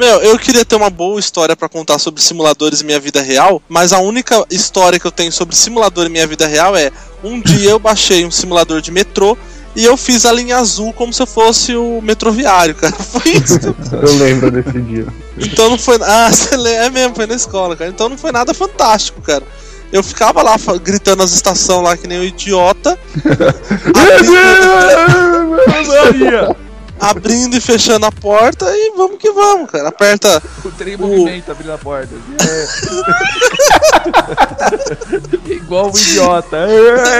[0.02, 3.62] Meu, eu queria ter uma boa história pra contar sobre simuladores em minha vida real,
[3.68, 6.90] mas a única história que eu tenho sobre simulador em minha vida real é
[7.22, 9.38] um dia eu baixei um simulador de metrô
[9.74, 12.92] e eu fiz a linha azul como se eu fosse o metroviário, cara.
[13.00, 13.74] Foi isso.
[13.92, 15.06] Eu lembro desse dia.
[15.38, 15.98] Então não foi.
[16.02, 17.90] Ah, você é mesmo, foi na escola, cara.
[17.90, 19.44] Então não foi nada fantástico, cara.
[19.90, 22.98] Eu ficava lá gritando as estações lá que nem um idiota.
[25.52, 26.56] abrindo,
[26.98, 29.88] abrindo e fechando a porta e vamos que vamos, cara.
[29.88, 30.42] Aperta.
[30.64, 32.14] O trem em O- movimento abrindo a porta.
[32.40, 32.66] É.
[35.52, 36.66] Igual um idiota.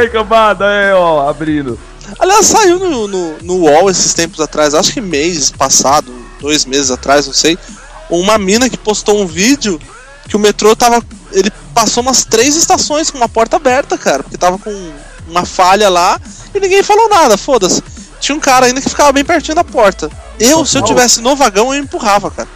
[0.01, 1.79] Ei, cambada, é, ó, abrindo.
[2.19, 6.91] Aliás, saiu no, no, no UOL esses tempos atrás, acho que mês passado, dois meses
[6.91, 7.59] atrás, não sei.
[8.11, 9.81] Uma mina que postou um vídeo
[10.29, 11.03] que o metrô tava.
[11.33, 14.93] Ele passou umas três estações com uma porta aberta, cara, porque tava com
[15.29, 16.21] uma falha lá
[16.55, 17.83] e ninguém falou nada, foda-se.
[18.21, 20.11] Tinha um cara ainda que ficava bem pertinho da porta.
[20.39, 22.49] Eu, se eu tivesse no vagão, eu empurrava, cara.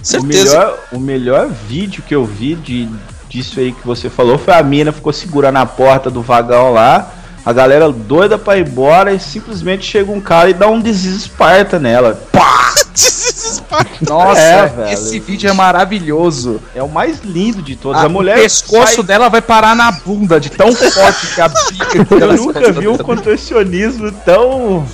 [0.00, 0.44] O Certeza.
[0.44, 2.88] melhor, o melhor vídeo que eu vi de,
[3.28, 7.12] disso aí que você falou foi a mina ficou segurando a porta do vagão lá.
[7.44, 11.78] A galera doida pra ir embora e simplesmente chega um cara e dá um desesparta
[11.78, 12.20] nela.
[12.32, 12.74] Pá!
[14.06, 14.92] Nossa, É, velho.
[14.92, 16.60] esse vídeo é maravilhoso.
[16.74, 18.00] É o mais lindo de todos.
[18.00, 21.40] A- a mulher o pescoço sai- dela vai parar na bunda de tão forte que
[21.40, 24.86] a bica Eu dela nunca vi um contorcionismo tão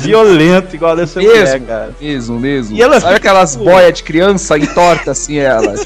[0.00, 1.90] violento igual dessa mulher, Mesmo, cara.
[2.00, 2.76] mesmo, mesmo.
[2.76, 5.74] E ela Sabe fica, aquelas tipo- boias de criança entorta assim ela?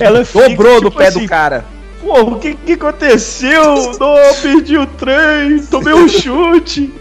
[0.00, 1.64] Ela fica, dobrou no tipo pé assim, do cara.
[2.00, 3.92] Pô, o que que aconteceu?
[3.98, 6.92] Não, perdi o trem, tomei um chute.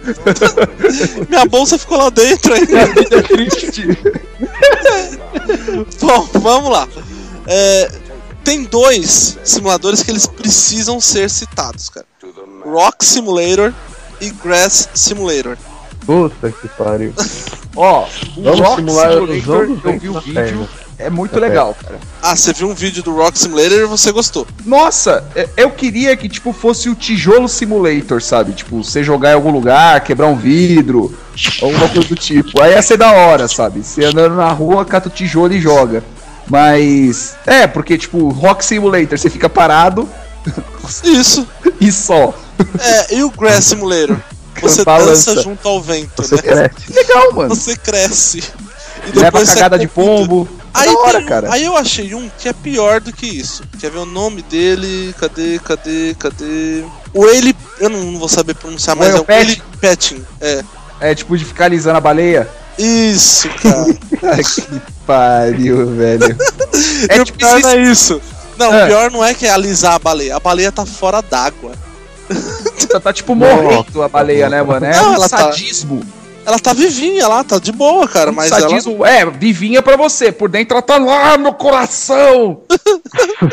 [1.30, 2.80] Minha bolsa ficou lá dentro ainda.
[2.80, 3.86] É triste.
[6.02, 6.88] Bom, vamos lá.
[7.46, 7.92] É,
[8.44, 12.06] tem dois simuladores que eles precisam ser citados, cara.
[12.66, 13.74] Rock Simulator
[14.20, 15.58] e Grass Simulator.
[16.06, 17.14] Puta que pariu.
[17.76, 20.70] Ó, o Vamos Rock simular Simulator, os eu vi o vídeo, perna.
[21.00, 22.00] É muito legal, cara.
[22.22, 24.48] Ah, você viu um vídeo do Rock Simulator e você gostou.
[24.66, 28.54] Nossa, é- eu queria que, tipo, fosse o tijolo simulator, sabe?
[28.54, 31.16] Tipo, você jogar em algum lugar, quebrar um vidro,
[31.62, 32.62] alguma coisa do tipo.
[32.62, 33.84] Aí ia ser da hora, sabe?
[33.84, 36.04] Você andando na rua, cata o tijolo e joga.
[36.50, 37.36] Mas.
[37.46, 40.08] É, porque, tipo, Rock Simulator, você fica parado
[41.04, 41.48] Isso.
[41.80, 42.34] e só.
[42.80, 44.18] É, e o Grass Simulator?
[44.60, 45.36] você Balança.
[45.36, 46.42] dança junto ao vento, Você né?
[46.42, 46.94] cresce.
[46.94, 47.54] Legal, mano.
[47.56, 48.44] Você cresce.
[49.14, 50.10] E Leva é cagada de comido.
[50.28, 50.50] pombo.
[50.82, 51.54] Aí, da hora, tem um- cara.
[51.54, 53.64] aí eu achei um que é pior do que isso.
[53.80, 55.14] Quer ver o nome dele?
[55.20, 56.84] Cadê, cadê, cadê?
[57.14, 57.56] O ele.
[57.80, 59.52] Eu não vou saber pronunciar, mas Whale é o Pet?
[59.52, 60.26] ele Petting.
[60.42, 60.64] É.
[61.00, 62.48] É tipo de ficar alisando a baleia.
[62.78, 63.86] Isso, cara.
[64.44, 66.36] que pariu, velho.
[67.10, 67.68] É tipo pior isso.
[67.68, 68.22] não é isso.
[68.58, 68.84] Não, É.
[68.84, 70.36] o pior não é que é alisar a baleia.
[70.36, 71.74] A baleia tá fora d'água.
[72.90, 74.86] Tá, tá tipo morrendo a baleia, né, mano?
[74.86, 76.02] É Não, um ela tá- sadismo.
[76.48, 78.32] Ela tá vivinha lá, tá de boa, cara.
[78.32, 78.62] Mas ela.
[78.62, 80.32] sadismo, é, vivinha pra você.
[80.32, 82.62] Por dentro ela tá lá, meu coração.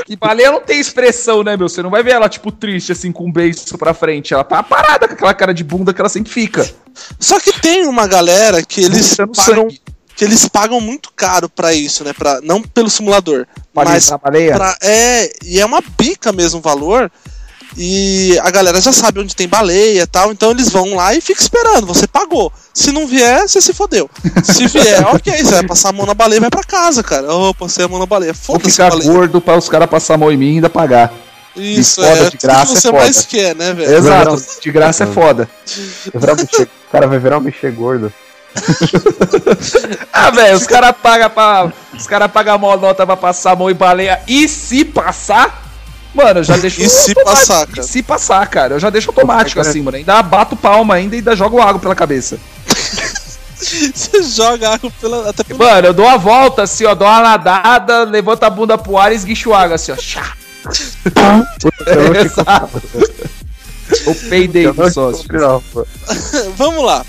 [0.06, 1.68] que baleia não tem expressão, né, meu?
[1.68, 4.32] Você não vai ver ela, tipo, triste, assim, com um beijo pra frente.
[4.32, 6.70] Ela tá parada com aquela cara de bunda que ela sempre fica.
[7.18, 9.66] Só que tem uma galera que eles pagam,
[10.14, 12.12] que eles pagam muito caro pra isso, né?
[12.12, 17.10] Pra, não pelo simulador, mas pra, é e é uma bica mesmo o valor.
[17.76, 21.20] E a galera já sabe onde tem baleia e tal, então eles vão lá e
[21.20, 21.86] fica esperando.
[21.86, 22.52] Você pagou.
[22.72, 24.08] Se não vier, você se fodeu.
[24.44, 27.32] Se vier, ok, você vai passar a mão na baleia e vai pra casa, cara.
[27.34, 28.32] Ô, passei a mão na baleia.
[28.32, 29.10] Vou Foda-se, ficar baleia.
[29.10, 31.12] gordo pra os caras passar a mão em mim e ainda pagar.
[31.56, 32.30] Isso, de foda, é.
[32.30, 33.02] de graça que é você foda.
[33.02, 33.94] mais quer, né, velho?
[33.96, 34.44] Exato.
[34.60, 35.48] De graça é foda.
[36.14, 38.12] Um bicho- O cara vai virar um bicho gordo.
[40.12, 41.72] Ah, velho, os caras pagam pra.
[41.92, 44.20] Os caras pagam a mão nota pra passar a mão em baleia.
[44.26, 45.63] E se passar.
[46.14, 46.80] Mano, eu já deixo.
[46.80, 47.80] E se passar, cara?
[47.80, 48.74] E se passar, cara.
[48.74, 49.96] Eu já deixo automático assim, mano.
[49.96, 52.38] Ainda bato palma ainda e ainda jogo água pela cabeça.
[53.56, 55.58] Você joga água pela, até pelo.
[55.58, 56.94] Mano, eu dou a volta assim, ó.
[56.94, 59.96] Dou uma nadada, levanto a bunda pro ar e esguicho água assim, ó.
[59.96, 60.34] Chá.
[62.24, 62.82] Exato.
[64.06, 65.24] Eu peidei do sócio.
[66.56, 67.04] Vamos lá.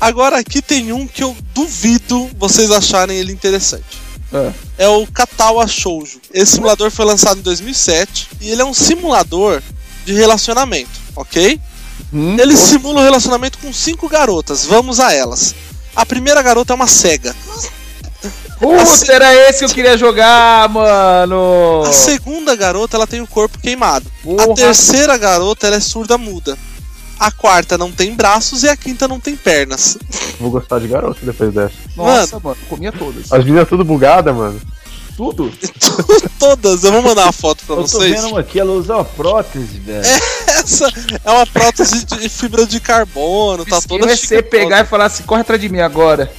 [0.00, 4.07] Agora aqui tem um que eu duvido vocês acharem ele interessante.
[4.32, 4.52] Ah.
[4.76, 6.20] É o Katawa Shoujo.
[6.32, 9.62] Esse simulador foi lançado em 2007 e ele é um simulador
[10.04, 11.60] de relacionamento, ok?
[12.12, 12.36] Hum?
[12.38, 14.64] Ele simula o relacionamento com cinco garotas.
[14.64, 15.54] Vamos a elas.
[15.94, 17.34] A primeira garota é uma cega.
[18.58, 21.82] Puta, era esse que eu queria jogar, mano.
[21.86, 24.10] A segunda garota ela tem o corpo queimado.
[24.20, 24.54] A Porra.
[24.54, 26.58] terceira garota ela é surda muda.
[27.18, 29.98] A quarta não tem braços e a quinta não tem pernas.
[30.38, 31.74] Vou gostar de garoto depois dessa.
[31.96, 33.32] Nossa, mano, comia todas.
[33.32, 34.60] As meninas tudo bugada, mano.
[35.16, 35.50] Tudo?
[36.38, 38.12] Todas, eu vou mandar uma foto pra Eu tô vocês.
[38.14, 40.06] vendo uma aqui, ela usa uma prótese, velho.
[40.46, 40.86] Essa
[41.24, 45.06] é uma prótese de fibra de carbono, tá toda é você chique- pegar e falar
[45.06, 46.30] assim, corre atrás de mim agora.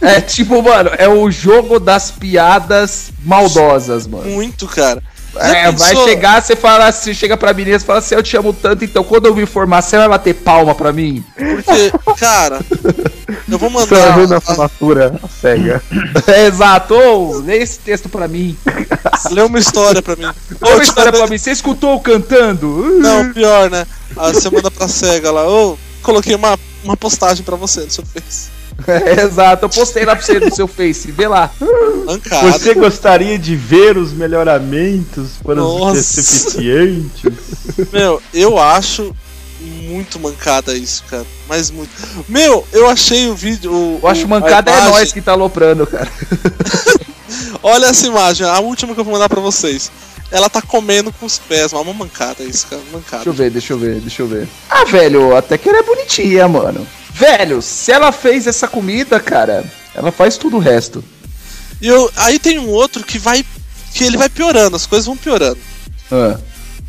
[0.00, 4.24] é tipo, mano, é o jogo das piadas maldosas, mano.
[4.30, 5.02] muito, cara.
[5.36, 8.52] É, vai chegar, você fala assim, chega pra menina e fala assim, eu te amo
[8.52, 11.24] tanto, então quando eu me formar, você vai bater palma pra mim?
[11.36, 12.60] Porque, cara,
[13.48, 14.34] eu vou Você vai ver mandar.
[14.34, 15.82] na formatura a cega.
[16.26, 18.56] É, exato, ô, lê esse texto pra mim.
[19.30, 20.26] Lê uma história pra mim.
[20.60, 22.66] Ô, uma história pra mim, você escutou cantando?
[23.00, 23.86] Não, pior, né?
[24.16, 25.48] Aí você manda pra cega lá.
[25.48, 28.53] Ô, coloquei uma, uma postagem pra você no seu Face.
[28.86, 31.50] É, exato, eu postei lá pra você no seu Face, vê lá.
[32.06, 32.52] Mancada.
[32.52, 35.98] Você gostaria de ver os melhoramentos para Nossa.
[36.00, 37.22] os deficientes?
[37.92, 39.14] Meu, eu acho
[39.60, 41.24] muito mancada isso, cara.
[41.48, 41.90] Mas muito.
[42.28, 43.72] Meu, eu achei o vídeo.
[43.72, 46.10] o- Eu acho o- mancada é nós que tá aloprando, cara.
[47.62, 49.90] Olha essa imagem, a última que eu vou mandar pra vocês.
[50.30, 52.82] Ela tá comendo com os pés, é uma mancada isso, cara.
[52.92, 53.24] Mancada.
[53.24, 54.48] Deixa eu ver, deixa eu ver, deixa eu ver.
[54.68, 56.86] Ah, velho, até que ela é bonitinha, mano.
[57.14, 61.02] Velho, se ela fez essa comida, cara, ela faz tudo o resto.
[61.80, 63.44] E eu, aí tem um outro que vai.
[63.94, 65.58] que ele vai piorando, as coisas vão piorando.
[66.10, 66.38] Ah,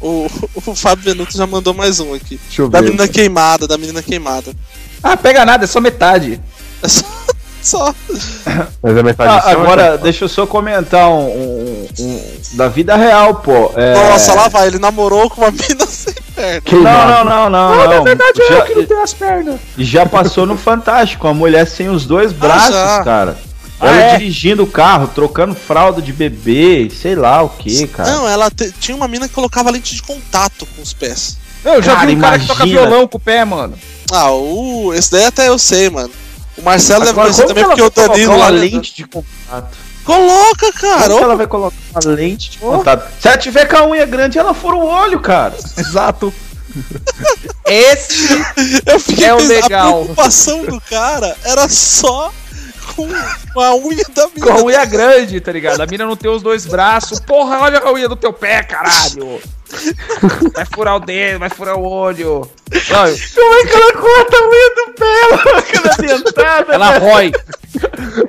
[0.02, 2.40] O, o Fábio Venuto já mandou mais um aqui.
[2.48, 2.86] deixa eu Da ver.
[2.90, 4.54] menina queimada, da menina queimada.
[5.04, 6.42] Ah, pega nada, é só metade.
[6.82, 7.04] É só.
[7.66, 7.94] Só.
[8.82, 12.22] Mas a metade Ah, agora, deixa eu só comentar um, um- um-
[12.54, 13.72] da vida real, pô.
[13.76, 13.94] É...
[14.12, 16.62] Nossa, lá vai, ele namorou com uma mina sem perna.
[16.72, 17.98] Não, não, não, não, Não, não.
[17.98, 19.60] na verdade é já, eu que não tenho as pernas.
[19.78, 23.04] já passou no Fantástico, a mulher sem os dois braços, já.
[23.04, 23.38] cara.
[23.80, 24.18] Ah, Ela é?
[24.18, 28.10] dirigindo o carro, trocando fralda de bebê, sei lá o que, cara.
[28.10, 31.38] Não, ela te- tinha uma mina que colocava lente de contato com os pés.
[31.64, 33.74] Eu já Cara, vi um cara que toca violão com o pé, mano.
[34.14, 34.94] Ah, o.
[34.94, 36.12] Esse daí até eu sei, mano.
[36.66, 39.78] Marcelo deve Agora, conhecer como também, porque o vai Danilo uma lente de contato.
[40.04, 41.10] Coloca, cara.
[41.10, 43.12] Como ela vai colocar uma lente de contato?
[43.22, 45.56] Se ela tiver com a unha grande, ela fura o olho, cara.
[45.78, 46.34] Exato.
[47.66, 48.28] Esse
[48.86, 49.88] Eu fiquei É o legal.
[49.88, 52.34] A preocupação do cara era só
[52.96, 53.08] com
[53.54, 54.46] com a unha da mina.
[54.46, 55.82] com a unha grande, tá ligado?
[55.82, 57.20] A mina não tem os dois braços.
[57.20, 59.42] Porra, olha a unha do teu pé, caralho.
[60.54, 62.50] Vai furar o dedo, vai furar o olho.
[62.72, 65.06] Não, Como é que ela corta a unha do?
[66.06, 66.74] Ela dentada.
[66.74, 67.32] ela rói.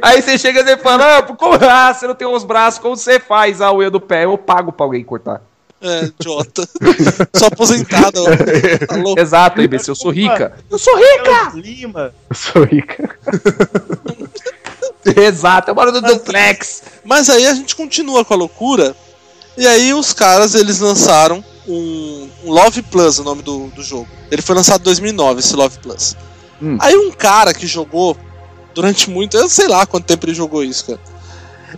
[0.02, 3.20] Aí você chega e fala, ah, como, ah, você não tem os braços, como você
[3.20, 4.24] faz a unha do pé?
[4.24, 5.42] Eu pago pra alguém cortar.
[5.80, 6.66] É, idiota.
[7.36, 8.22] Sou aposentado.
[8.22, 8.86] ó.
[8.86, 9.20] Tá louco.
[9.20, 10.54] Exato, imbecil, eu sou rica.
[10.70, 11.52] Eu sou rica!
[11.54, 12.14] Lima.
[12.30, 13.18] Eu sou rica.
[15.04, 16.82] Exato, eu moro no duplex.
[17.04, 18.96] Mas aí a gente continua com a loucura.
[19.56, 24.08] E aí os caras, eles lançaram um, um Love Plus, o nome do, do jogo.
[24.30, 26.16] Ele foi lançado em 2009, esse Love Plus.
[26.60, 26.76] Hum.
[26.80, 28.16] Aí um cara que jogou
[28.74, 29.36] durante muito...
[29.36, 31.00] Eu sei lá quanto tempo ele jogou isso, cara.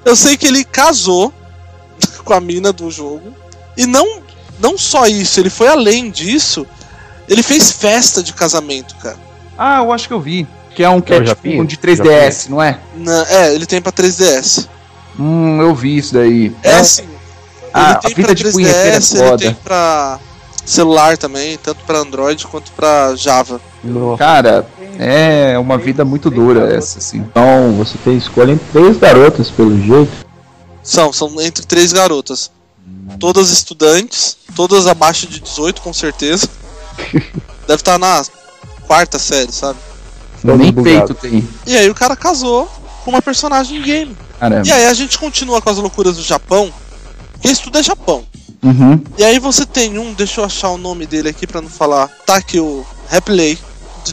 [0.04, 1.32] Eu sei que ele casou
[2.24, 3.32] com a mina do jogo.
[3.76, 4.20] E não,
[4.60, 6.66] não só isso, ele foi além disso.
[7.28, 9.18] Ele fez festa de casamento, cara.
[9.56, 10.46] Ah, eu acho que eu vi.
[10.74, 11.60] Que é um que É é tipo Japinha?
[11.62, 12.78] um de 3DS, não é?
[12.96, 14.68] Na- é, ele tem pra 3DS.
[15.18, 16.54] Hum, eu vi isso daí.
[16.62, 17.08] É, assim.
[17.74, 20.18] Ah, ele a tem vida pra de punheteira é 3DS, ele tem pra
[20.68, 23.60] celular também, tanto pra Android quanto pra Java.
[24.18, 24.66] Cara,
[24.98, 27.18] é uma vida muito dura essa, assim.
[27.18, 30.26] Então você tem escolha entre três garotas, pelo jeito.
[30.82, 32.50] São, são entre três garotas.
[33.18, 36.48] Todas estudantes, todas abaixo de 18, com certeza.
[37.66, 38.22] Deve estar na
[38.86, 39.78] quarta série, sabe?
[40.42, 41.14] Todo Nem bugado.
[41.14, 41.48] peito tem.
[41.66, 42.68] E aí o cara casou
[43.04, 44.16] com uma personagem em game.
[44.38, 44.66] Caramba.
[44.66, 46.72] E aí a gente continua com as loucuras do Japão,
[47.32, 48.24] porque é Japão.
[48.62, 49.00] Uhum.
[49.16, 52.08] E aí você tem um, deixa eu achar o nome dele aqui pra não falar.
[52.26, 53.60] Tá aqui o Replay de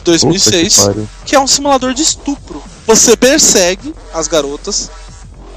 [0.00, 1.08] que 2006, pariu.
[1.24, 2.62] que é um simulador de estupro.
[2.86, 4.90] Você persegue as garotas,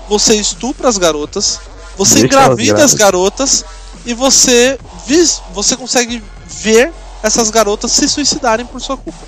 [0.07, 1.59] você estupra as garotas,
[1.97, 3.63] você Deixa engravida as garotas
[4.05, 9.19] e você vis, você consegue ver essas garotas se suicidarem por sua culpa.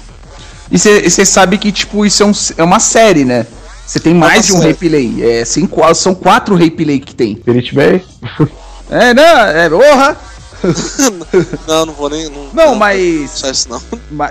[0.71, 3.45] E você sabe que, tipo, isso é, um- é uma série, né?
[3.85, 4.67] Você tem mais uma de um série.
[4.69, 5.23] replay.
[5.41, 7.35] É, cinco, são quatro replay que tem.
[7.35, 8.03] Spirit Bay?
[8.91, 10.17] É, não, é, porra!
[11.67, 12.29] não, não vou nem.
[12.29, 13.31] Não, Não, mas.
[13.31, 13.81] Só isso não.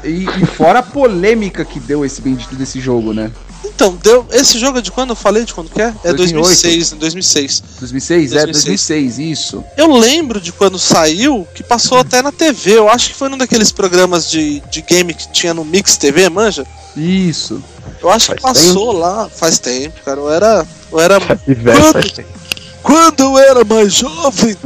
[0.04, 3.32] E, e fora a polêmica que deu esse bendito desse jogo, né?
[3.64, 4.26] Então, deu.
[4.30, 5.10] Esse jogo é de quando?
[5.10, 5.92] Eu falei de quando que é?
[6.04, 6.32] É 2008.
[6.32, 7.62] 2006, 2006.
[7.80, 8.32] 2006?
[8.32, 8.64] É, 2006.
[8.64, 9.64] 2006, isso.
[9.76, 12.78] Eu lembro de quando saiu, que passou até na TV.
[12.78, 16.28] Eu acho que foi num daqueles programas de, de game que tinha no Mix TV,
[16.28, 16.66] manja?
[16.96, 17.62] Isso.
[18.02, 20.20] Eu acho que Faz passou lá faz tempo, cara.
[20.20, 20.66] Eu era.
[20.92, 21.18] Eu era.
[21.46, 21.92] E velho, Quando?
[21.92, 22.39] faz tempo.
[22.82, 24.56] Quando eu era mais jovem.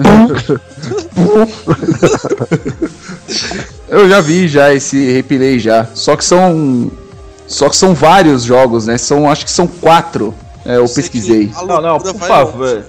[3.89, 5.87] Eu já vi já esse replay já.
[5.95, 6.91] Só que são.
[7.47, 8.97] Só que são vários jogos, né?
[8.97, 10.35] São, acho que são quatro.
[10.65, 11.51] É, eu sei pesquisei.
[11.67, 12.85] Não, não, por favor.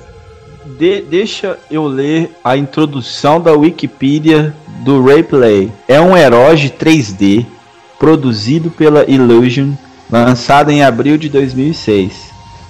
[0.79, 5.71] De- deixa eu ler a introdução da Wikipedia do Rayplay.
[5.87, 7.45] É um eroge 3D
[7.99, 9.73] produzido pela Illusion,
[10.09, 12.13] lançado em abril de 2006.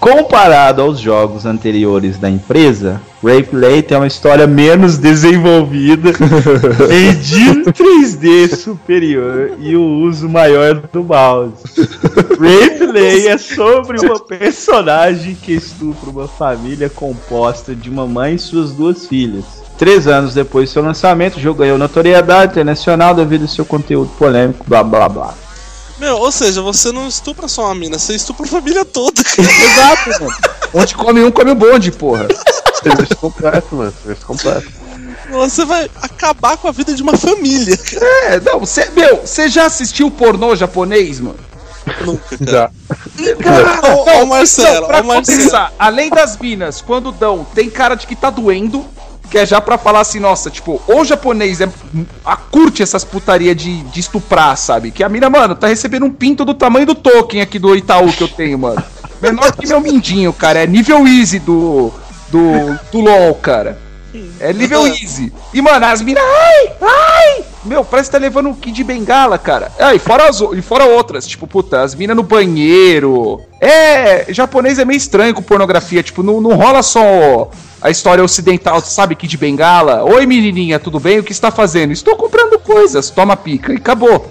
[0.05, 6.11] Comparado aos jogos anteriores da empresa, Rayplay tem uma história menos desenvolvida,
[6.93, 11.63] em 3D superior e o uso maior do mouse.
[12.39, 18.73] Rayplay é sobre uma personagem que estupra uma família composta de uma mãe e suas
[18.73, 19.43] duas filhas.
[19.75, 24.11] Três anos depois do seu lançamento, o jogo ganhou notoriedade internacional devido ao seu conteúdo
[24.19, 25.44] polêmico, blá blá blá.
[25.97, 29.21] Meu, ou seja, você não estupra só uma mina, você estupra a família toda.
[29.39, 30.35] Exato, mano.
[30.73, 32.27] Onde come um, come o bonde, porra.
[32.83, 33.93] Serviço completo, mano.
[34.03, 34.67] Serviço completo.
[35.31, 37.77] Você vai acabar com a vida de uma família.
[38.27, 41.39] É, não, você, meu, você já assistiu pornô japonês, mano?
[42.05, 42.51] Nunca, cara.
[42.51, 44.21] Já.
[44.21, 45.67] O Marcelo, Não, pra o Marcelo.
[45.79, 48.85] além das minas, quando dão, tem cara de que tá doendo,
[49.25, 51.69] que é já pra falar assim, nossa, tipo, o japonês é,
[52.23, 54.91] a, curte essas putaria de, de estuprar, sabe?
[54.91, 58.11] Que a mina, mano, tá recebendo um pinto do tamanho do token aqui do Itaú
[58.11, 58.83] que eu tenho, mano.
[59.21, 61.91] Menor que meu mindinho, cara, é nível easy do,
[62.29, 63.84] do, do LoL, cara.
[64.39, 65.31] É nível easy.
[65.53, 69.37] E, mano, as minas, ai, ai, meu, parece que tá levando um kit de bengala,
[69.37, 69.71] cara.
[69.79, 73.41] Ah, e fora, as, e fora outras, tipo, puta, as minas no banheiro.
[73.59, 77.49] É, japonês é meio estranho com pornografia, tipo, não, não rola só
[77.81, 80.03] a história ocidental, sabe, kit de bengala.
[80.03, 81.19] Oi, menininha, tudo bem?
[81.19, 81.91] O que está fazendo?
[81.91, 84.29] Estou comprando coisas, toma pica, e acabou.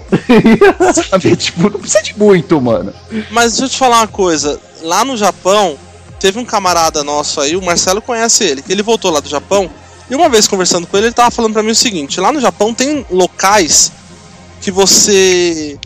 [1.09, 2.93] sabe, tipo, não precisa de muito, mano.
[3.31, 4.59] Mas deixa eu te falar uma coisa.
[4.81, 5.77] Lá no Japão,
[6.19, 9.69] teve um camarada nosso aí, o Marcelo conhece ele, que ele voltou lá do Japão.
[10.09, 12.39] E uma vez conversando com ele, ele tava falando pra mim o seguinte: lá no
[12.39, 13.91] Japão tem locais
[14.61, 15.77] que você.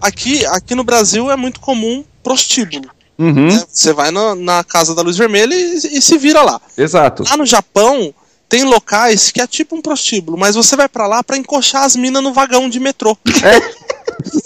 [0.00, 2.90] Aqui, aqui no Brasil é muito comum prostíbulo.
[3.18, 3.64] Uhum, né?
[3.68, 6.60] Você vai na, na casa da luz vermelha e, e se vira lá.
[6.76, 7.24] exato.
[7.28, 8.12] Lá no Japão,
[8.48, 11.96] tem locais que é tipo um prostíbulo, mas você vai pra lá pra encoxar as
[11.96, 13.16] minas no vagão de metrô.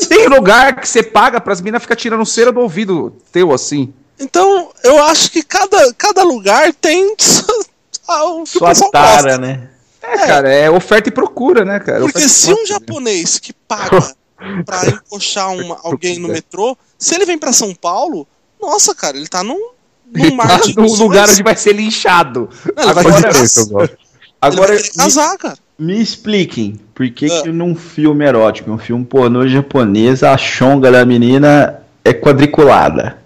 [0.08, 3.92] Tem lugar que você paga pras minas ficar tirando cera do ouvido teu, assim.
[4.20, 7.16] Então, eu acho que cada, cada lugar tem o
[8.44, 9.38] que Sua tara, gosta.
[9.38, 9.68] né?
[10.02, 12.00] É, cara, é oferta e procura, né, cara?
[12.00, 12.74] Porque Oferta se um procura.
[12.74, 14.14] japonês que paga
[14.64, 18.26] pra encoxar uma, alguém no metrô, se ele vem pra São Paulo,
[18.60, 19.70] nossa, cara, ele tá num,
[20.14, 20.98] num mar de no ilusões.
[21.00, 22.48] lugar onde vai ser linchado.
[22.76, 23.98] Não, ele vai Agora- Agora- gosto.
[24.40, 25.58] Agora, ele vai casar, cara.
[25.78, 27.42] me, me expliquem, por que, Ah.
[27.42, 33.18] que num filme erótico, um filme pornô japonês, a chonga da menina é quadriculada?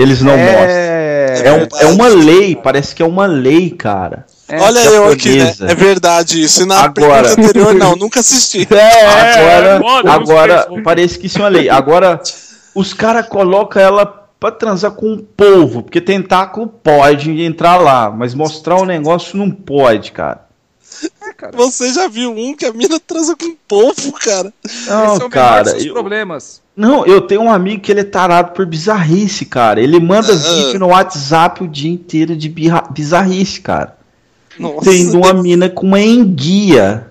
[0.00, 0.64] Eles não mostram.
[0.68, 1.42] é...
[1.44, 4.26] É, um- é uma lei, parece que é uma lei, cara.
[4.48, 5.54] É, Olha eu aqui, né?
[5.68, 6.62] É verdade isso.
[6.62, 7.22] E na Agora.
[7.22, 8.66] pergunta anterior, não, nunca assisti.
[8.68, 11.68] agora, moda, agora parece que isso é uma lei.
[11.68, 12.20] Agora,
[12.74, 14.04] os caras colocam ela
[14.40, 19.50] pra transar com o povo, porque tentáculo pode entrar lá, mas mostrar o negócio não
[19.50, 20.49] pode, cara.
[21.54, 24.52] Você já viu um que a mina transa com um povo, cara?
[24.86, 25.72] Não, Esse é o cara.
[25.74, 26.60] dos eu- problemas.
[26.76, 29.80] não, eu tenho um amigo que ele é tarado por bizarrice, cara.
[29.80, 30.36] Ele manda Ah.
[30.36, 32.48] vídeo no WhatsApp o dia inteiro de
[32.90, 33.96] bizarrice, cara.
[34.58, 37.06] Nossa, Tem uma mina com uma enguia.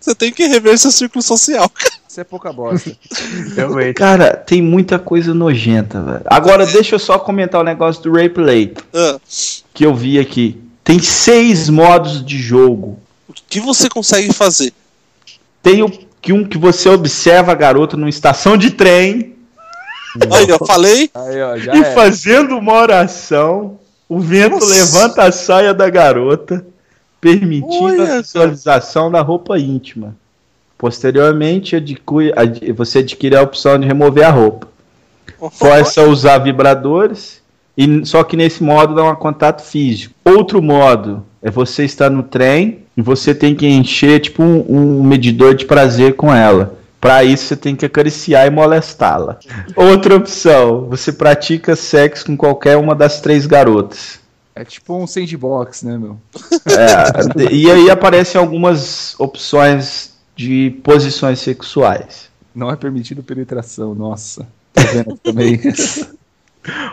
[0.00, 1.92] você tem que rever seu círculo social, cara.
[2.08, 2.96] Isso é pouca bosta.
[3.56, 3.94] Realmente.
[3.94, 6.22] Cara, tem muita coisa nojenta, velho.
[6.26, 9.18] Agora, deixa eu só comentar o negócio do Replay Ah,
[9.74, 10.60] que eu vi aqui.
[10.84, 12.98] Tem seis modos de jogo.
[13.28, 14.72] o que você consegue fazer?
[15.62, 19.34] Tem o que um que você observa a garota numa estação de trem
[20.30, 21.10] Aí, eu falei.
[21.12, 21.92] Aí, ó, já e é.
[21.94, 23.80] fazendo uma oração.
[24.08, 24.66] O vento Nossa.
[24.66, 26.64] levanta a saia da garota,
[27.20, 28.22] permitindo Olha, a cara.
[28.22, 30.14] visualização da roupa íntima.
[30.78, 34.68] Posteriormente, adquire- ad- você adquire a opção de remover a roupa.
[35.52, 37.40] Força a usar vibradores,
[37.76, 40.14] e só que nesse modo dá um contato físico.
[40.24, 45.02] Outro modo é você estar no trem e você tem que encher tipo um, um
[45.02, 46.78] medidor de prazer com ela.
[47.00, 49.38] Para isso você tem que acariciar e molestá-la.
[49.76, 54.20] Outra opção, você pratica sexo com qualquer uma das três garotas.
[54.54, 56.16] É tipo um sandbox, né, meu?
[56.66, 62.30] É, e aí aparecem algumas opções de posições sexuais.
[62.54, 64.46] Não é permitido penetração, nossa.
[64.72, 65.60] Tá vendo também?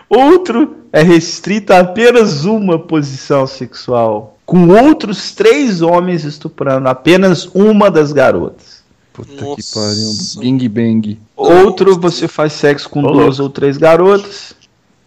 [0.08, 7.90] Outro é restrito a apenas uma posição sexual, com outros três homens estuprando apenas uma
[7.90, 8.82] das garotas.
[9.12, 9.80] Puta que Nossa.
[9.80, 10.10] pariu.
[10.40, 11.18] Bing bang.
[11.36, 14.54] Outro você faz sexo com Ô, duas ou três garotas.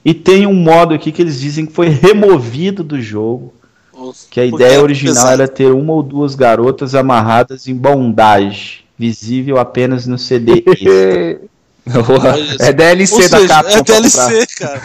[0.03, 3.51] E tem um modo aqui que eles dizem que foi removido do jogo,
[3.91, 5.33] Nossa, que a ideia original pesado.
[5.33, 10.63] era ter uma ou duas garotas amarradas em bondagem, visível apenas no CD.
[12.59, 13.77] É DLC Ou da seja, Capcom.
[13.77, 13.83] é.
[13.83, 14.81] DLC, cara.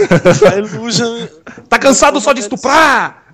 [0.55, 1.27] A Illusion.
[1.69, 3.25] Tá cansado só de estuprar?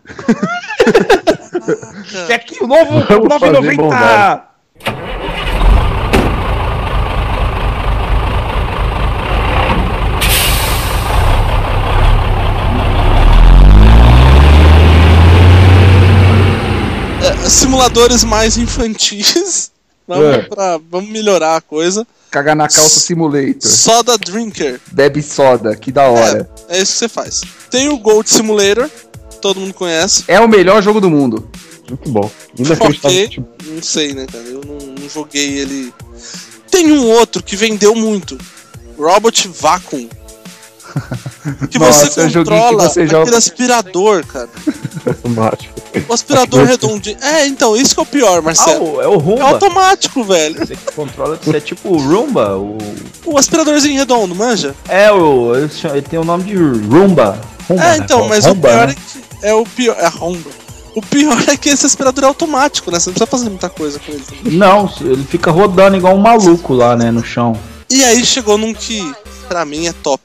[2.26, 3.76] Quer aqui o novo Vamos o fazer 9,90.
[3.76, 4.42] bondade.
[17.22, 19.70] É, simuladores mais infantis.
[20.08, 20.42] Vamos, É.
[20.42, 22.06] pra, vamos melhorar a coisa.
[22.36, 23.62] Cagar na calça simulator.
[23.62, 24.78] Soda Drinker.
[24.92, 26.46] Bebe soda, que da hora.
[26.68, 27.40] É isso que você faz.
[27.70, 28.90] Tem o Gold Simulator.
[29.40, 30.22] Todo mundo conhece.
[30.28, 31.48] É, o melhor jogo do mundo.
[31.88, 32.30] Muito bom.
[32.58, 33.16] Inacreditável.
[33.16, 33.28] Ok.
[33.28, 34.44] Tipo, Não sei, né, cara?
[34.44, 35.94] Eu não, não joguei ele.
[36.70, 38.36] Tem um outro que vendeu muito.
[38.98, 40.06] Robot Vacuum.
[41.70, 44.48] Que Nossa, você é joguinho que controla você aquele joga- aspirador, cara.
[45.06, 45.74] automático.
[46.08, 47.16] O aspirador redondinho.
[47.22, 48.96] É, então, isso que é o pior, Ah, Marcelo.
[48.96, 49.44] o- é o É Rumba.
[49.44, 50.58] automático, velho.
[50.58, 52.56] Você que controla, você é tipo o Roomba.
[52.56, 52.76] O...
[53.24, 54.74] O aspiradorzinho redondo, manja?
[54.88, 57.38] É, o, ele tem o nome de Roomba.
[57.68, 58.04] Roomba É, né?
[58.04, 58.92] então, mas Roomba, o pior né?
[58.92, 59.46] é que.
[59.46, 59.96] É o pior.
[59.98, 60.50] É a Honda.
[60.94, 62.98] O pior é que esse aspirador é automático, né?
[62.98, 64.56] Você não precisa fazer muita coisa com ele.
[64.56, 67.54] Não, ele fica rodando igual um maluco lá, né, no chão.
[67.90, 69.14] E aí chegou num que,
[69.46, 70.22] pra mim, é top.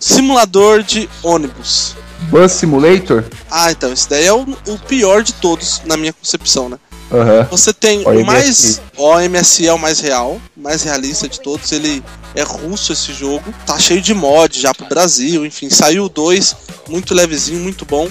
[0.00, 1.96] Simulador de ônibus.
[2.30, 3.24] Bus Simulator?
[3.50, 6.78] Ah, então, esse daí é o, o pior de todos, na minha concepção, né?
[7.10, 7.46] Aham.
[7.50, 8.24] Você tem o OMSI.
[8.24, 8.82] mais.
[8.96, 11.72] O MSI é o mais real, mais realista de todos.
[11.72, 12.02] Ele
[12.34, 13.54] é russo esse jogo.
[13.66, 15.70] Tá cheio de mod já pro Brasil, enfim.
[15.70, 16.56] Saiu o 2,
[16.88, 18.08] muito levezinho, muito bom.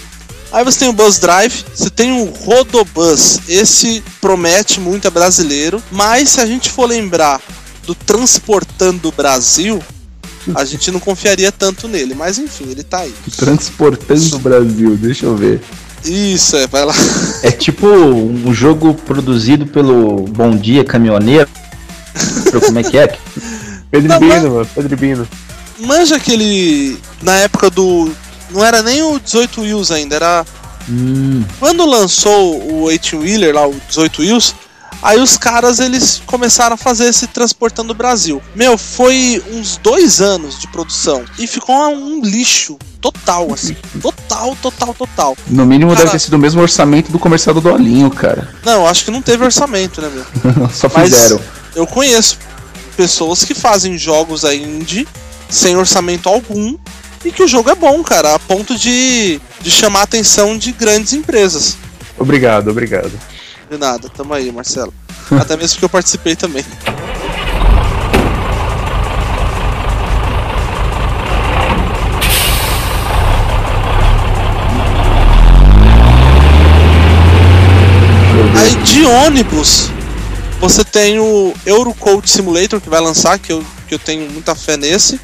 [0.51, 3.39] Aí você tem o Bus Drive, você tem o Rodobus.
[3.47, 5.83] Esse promete muito, é brasileiro.
[5.91, 7.41] Mas se a gente for lembrar
[7.83, 9.83] do Transportando Brasil,
[10.55, 12.13] a gente não confiaria tanto nele.
[12.15, 13.13] Mas enfim, ele tá aí.
[13.35, 15.61] Transportando o Brasil, deixa eu ver.
[16.05, 16.93] Isso, é, vai lá.
[17.43, 21.49] É tipo um jogo produzido pelo Bom Dia Caminhoneiro.
[22.65, 23.17] Como é que é?
[23.91, 24.69] Pedro Não, Bino, mano.
[24.73, 25.27] Pedro Bino.
[25.79, 26.97] Manja aquele.
[27.21, 28.11] Na época do.
[28.51, 30.45] Não era nem o 18 Wheels ainda, era.
[30.89, 34.55] Hum, Quando lançou o 18 Wheeler lá, o 18 Wheels,
[35.01, 38.41] aí os caras eles começaram a fazer esse Transportando o Brasil.
[38.55, 43.75] Meu, foi uns dois anos de produção e ficou um lixo total, assim.
[44.01, 45.37] Total, total, total.
[45.47, 48.53] No mínimo Cara- deve ter sido o mesmo orçamento do comercial do Dolinho, cara.
[48.65, 50.69] Não, acho que não teve orçamento, né, meu?
[50.69, 51.39] Só Mas fizeram.
[51.75, 52.37] eu conheço
[52.95, 55.07] pessoas que fazem jogos aí indie
[55.49, 56.75] sem orçamento algum
[57.23, 60.71] e que o jogo é bom, cara, a ponto de, de chamar a atenção de
[60.71, 61.77] grandes empresas.
[62.17, 63.11] Obrigado, obrigado.
[63.69, 64.93] De nada, tamo aí, Marcelo.
[65.39, 66.63] Até mesmo porque eu participei também.
[78.55, 79.91] Aí de ônibus,
[80.61, 84.77] você tem o Eurocoach Simulator que vai lançar, que eu, que eu tenho muita fé
[84.77, 85.19] nesse.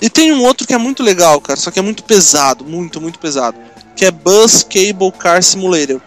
[0.00, 3.00] E tem um outro que é muito legal, cara, só que é muito pesado, muito,
[3.00, 3.58] muito pesado.
[3.96, 6.00] Que é Bus Cable Car Simulator.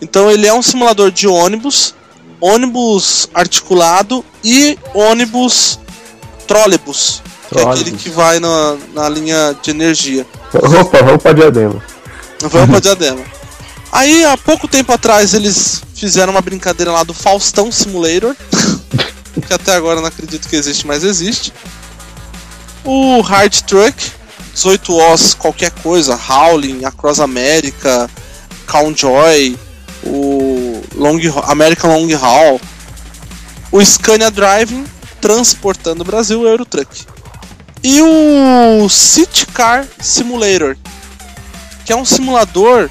[0.00, 1.94] Então ele é um simulador de ônibus,
[2.40, 5.78] ônibus articulado e ônibus
[6.46, 7.22] trólebus.
[7.50, 10.26] Que é aquele que vai na, na linha de energia.
[10.52, 11.82] Opa, vamos pra diadema.
[12.40, 13.20] Vamos pra diadema.
[13.92, 18.34] Aí, há pouco tempo atrás, eles fizeram uma brincadeira lá do Faustão Simulator.
[19.46, 21.52] que até agora eu não acredito que existe, mas existe.
[22.84, 23.94] O Hard Truck,
[24.52, 28.10] 18 Os, qualquer coisa, Howling, Across America,
[28.66, 29.56] Count Joy,
[30.06, 32.60] o Long, American Long Haul,
[33.70, 34.84] o Scania Driving,
[35.20, 37.06] transportando o Brasil, o Eurotruck.
[37.82, 40.76] E o City Car Simulator,
[41.84, 42.88] que é um simulador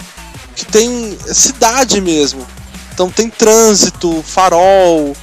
[0.56, 2.46] que tem cidade mesmo.
[2.94, 5.16] Então tem trânsito, farol,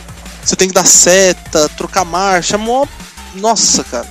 [0.45, 2.87] você tem que dar seta, trocar marcha, mó...
[3.35, 4.07] Nossa, cara.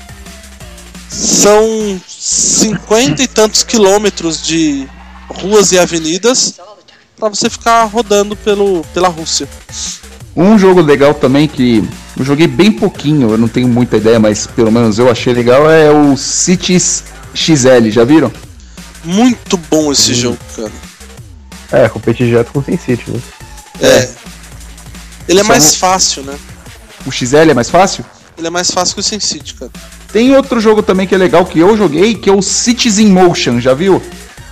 [1.08, 4.88] São cinquenta e tantos quilômetros de
[5.30, 6.56] ruas e avenidas
[7.30, 9.48] pra você ficar rodando pelo, pela Rússia.
[10.36, 11.84] Um jogo legal também que
[12.18, 15.70] eu joguei bem pouquinho, eu não tenho muita ideia, mas pelo menos eu achei legal,
[15.70, 17.04] é o Cities
[17.36, 18.32] XL, já viram?
[19.04, 20.72] Muito bom esse jogo, cara.
[21.72, 23.20] É, competir direto com SimCity, né?
[23.82, 24.10] É.
[25.28, 26.36] Ele é Só mais um- fácil, né?
[27.06, 28.06] O XL é mais fácil?
[28.38, 29.72] Ele é mais fácil que o SimCity, cara.
[30.12, 33.08] Tem outro jogo também que é legal que eu joguei, que é o Cities in
[33.08, 34.02] Motion, já viu?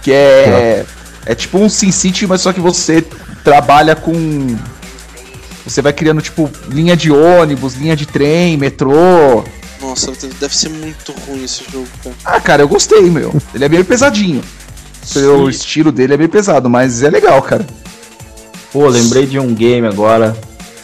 [0.02, 0.16] Que é.
[0.16, 0.86] É
[1.36, 3.04] tipo um SimCity, mas só que você
[3.44, 4.56] trabalha com.
[5.66, 9.44] Você vai criando, tipo, linha de ônibus, linha de trem, metrô.
[9.82, 12.16] Nossa, deve ser muito ruim esse jogo, cara.
[12.26, 13.34] Ah, cara, eu gostei, meu.
[13.54, 14.42] Ele é meio pesadinho.
[15.16, 17.66] O estilo dele é bem pesado, mas é legal, cara.
[18.72, 20.38] Pô, lembrei de um game agora.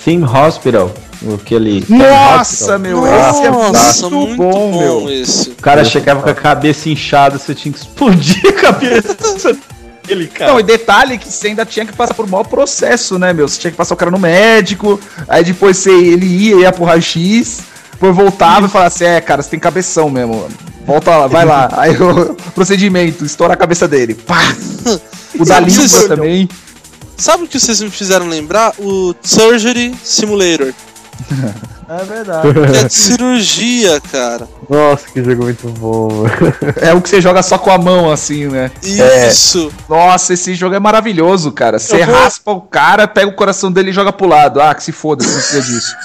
[0.04, 0.92] Theme Hospital.
[1.34, 1.86] Aquele.
[1.90, 2.80] Nossa, Hospital.
[2.80, 5.10] meu, esse é Nossa, muito, muito bom, bom, meu.
[5.12, 5.50] esse.
[5.50, 9.16] O cara chegava com a cabeça inchada, você tinha que explodir a cabeça
[10.06, 10.52] dele, cara.
[10.52, 13.48] Não, e detalhe que você ainda tinha que passar por um maior processo, né, meu?
[13.48, 16.84] Você tinha que passar o cara no médico, aí depois você, ele ia, ia pro
[16.86, 17.60] raio-x,
[17.92, 20.48] depois voltava e falava assim, é, cara, você tem cabeção mesmo.
[20.86, 21.70] Volta lá, vai lá.
[21.78, 24.14] Aí o procedimento, estoura a cabeça dele.
[24.14, 24.40] Pá!
[25.34, 26.50] O da Sabe, língua vocês- também.
[27.18, 28.74] Sabe o que vocês me fizeram lembrar?
[28.78, 30.74] O Surgery Simulator.
[31.88, 32.52] É verdade.
[32.54, 34.48] Que é de cirurgia, cara.
[34.68, 36.56] Nossa, que jogo muito bom, velho.
[36.82, 38.72] É o que você joga só com a mão, assim, né?
[38.82, 39.72] Isso.
[39.88, 41.78] Nossa, esse jogo é maravilhoso, cara.
[41.78, 44.60] Você vou- raspa o cara, pega o coração dele e joga pro lado.
[44.60, 45.96] Ah, que se foda, você não precisa disso.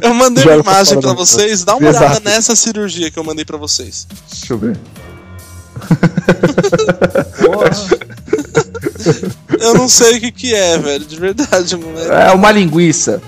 [0.00, 1.64] Eu mandei uma imagem pra da- vocês.
[1.64, 2.22] Dá uma olhada Exato.
[2.24, 4.06] nessa cirurgia que eu mandei pra vocês.
[4.30, 4.78] Deixa eu ver.
[9.60, 11.04] Eu não sei o que que é, velho.
[11.04, 12.10] De verdade, moleque.
[12.10, 13.20] É uma linguiça.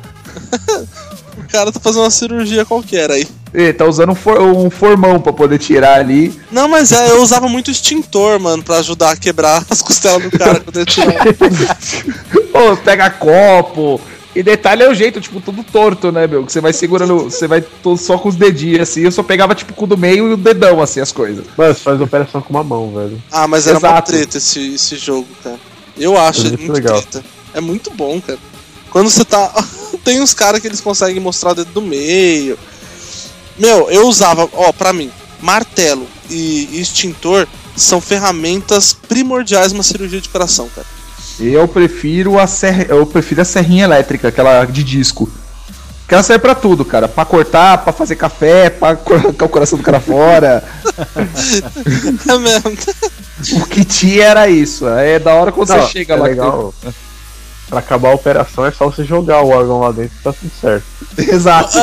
[1.53, 3.29] O cara tá fazendo uma cirurgia qualquer aí.
[3.53, 6.33] Ele tá usando um, for- um formão pra poder tirar ali.
[6.51, 10.31] Não, mas é, eu usava muito extintor, mano, pra ajudar a quebrar as costelas do
[10.39, 11.13] cara quando ele tirava.
[12.73, 14.01] Ô, pega copo.
[14.35, 16.47] E detalhe é o jeito, tipo, tudo torto, né, meu?
[16.47, 17.63] Que você vai segurando, você vai
[17.99, 19.03] só com os dedinhos, assim.
[19.03, 21.45] Eu só pegava, tipo, com o do meio e o dedão, assim, as coisas.
[21.55, 23.23] Mano, você faz operação com uma mão, velho.
[23.31, 24.11] Ah, mas era uma Exato.
[24.11, 25.59] treta esse, esse jogo, cara.
[25.99, 27.03] Eu acho É ele muito muito legal.
[27.03, 27.23] treta.
[27.53, 28.39] É muito bom, cara.
[28.93, 29.51] Quando você tá.
[30.05, 32.59] Tem uns caras que eles conseguem mostrar o dedo do meio.
[33.59, 40.29] Meu, eu usava, ó, pra mim, martelo e extintor são ferramentas primordiais numa cirurgia de
[40.29, 40.87] coração, cara.
[41.39, 45.31] Eu prefiro a serra, eu prefiro a serrinha elétrica, aquela de disco.
[46.09, 47.09] Que ela serve pra tudo, cara.
[47.09, 50.63] Pra cortar, pra fazer café, pra colocar o coração do cara fora.
[52.29, 53.63] É mesmo.
[53.63, 54.87] o que tinha era isso.
[54.89, 56.25] É da hora quando Não, você chega é lá.
[56.27, 56.75] legal.
[57.73, 60.53] Pra acabar a operação é só você jogar o órgão lá dentro que tá tudo
[60.61, 60.85] certo.
[61.17, 61.79] Exato.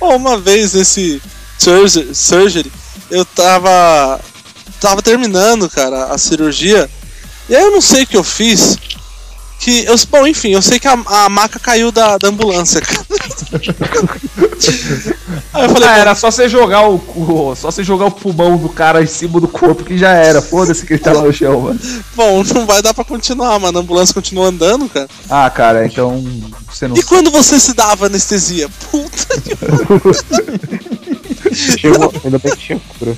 [0.00, 1.22] Ó, Uma vez nesse
[1.56, 2.72] surgery, surgery,
[3.08, 4.20] eu tava.
[4.80, 6.90] Tava terminando, cara, a cirurgia.
[7.48, 8.76] E aí eu não sei o que eu fiz.
[9.62, 13.06] Que eu, bom, enfim, eu sei que a, a maca caiu da, da ambulância, cara.
[15.54, 18.56] aí eu falei, Ah, era só você jogar o, o- só você jogar o pulmão
[18.56, 20.42] do cara em cima do corpo que já era.
[20.42, 21.78] Foda-se que ele tá lá no chão, mano.
[22.16, 23.78] bom, não vai dar pra continuar, mano.
[23.78, 25.08] A ambulância continua andando, cara.
[25.30, 26.24] Ah, cara, então
[26.68, 28.68] você não E quando você se dava anestesia?
[28.90, 29.52] Puta que
[32.24, 33.16] Ainda bem que tinha cura.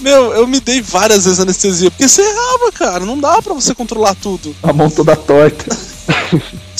[0.00, 3.06] Meu, eu me dei várias vezes anestesia, porque você errava, cara.
[3.06, 4.54] Não dá pra você controlar tudo.
[4.62, 5.64] A mão toda torta.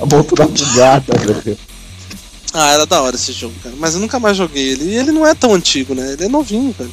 [0.00, 1.58] A mão toda bugada, velho.
[2.52, 3.74] Ah, era da hora esse jogo, cara.
[3.78, 4.84] Mas eu nunca mais joguei ele.
[4.84, 6.12] E ele não é tão antigo, né?
[6.12, 6.90] Ele é novinho, cara.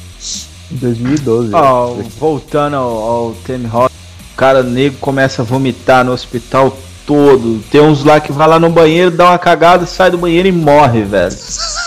[0.70, 1.54] Em 2012.
[1.54, 3.94] Ó, voltando ao, ao Temi Rock,
[4.32, 7.62] o cara negro começa a vomitar no hospital todo.
[7.70, 10.52] Tem uns lá que vai lá no banheiro, dá uma cagada, sai do banheiro e
[10.52, 11.36] morre, velho.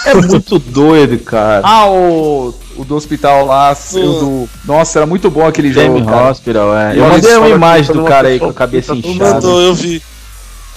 [0.05, 1.61] É muito doido, cara.
[1.65, 4.49] Ah, o, o do hospital lá, o do.
[4.65, 6.09] Nossa, era muito bom aquele Temi jogo.
[6.09, 6.31] Cara.
[6.31, 6.97] Hospital, é.
[6.97, 9.35] Eu mandei uma imagem do cara aí com a cabeça inchada.
[9.35, 10.01] Mandou, eu vi.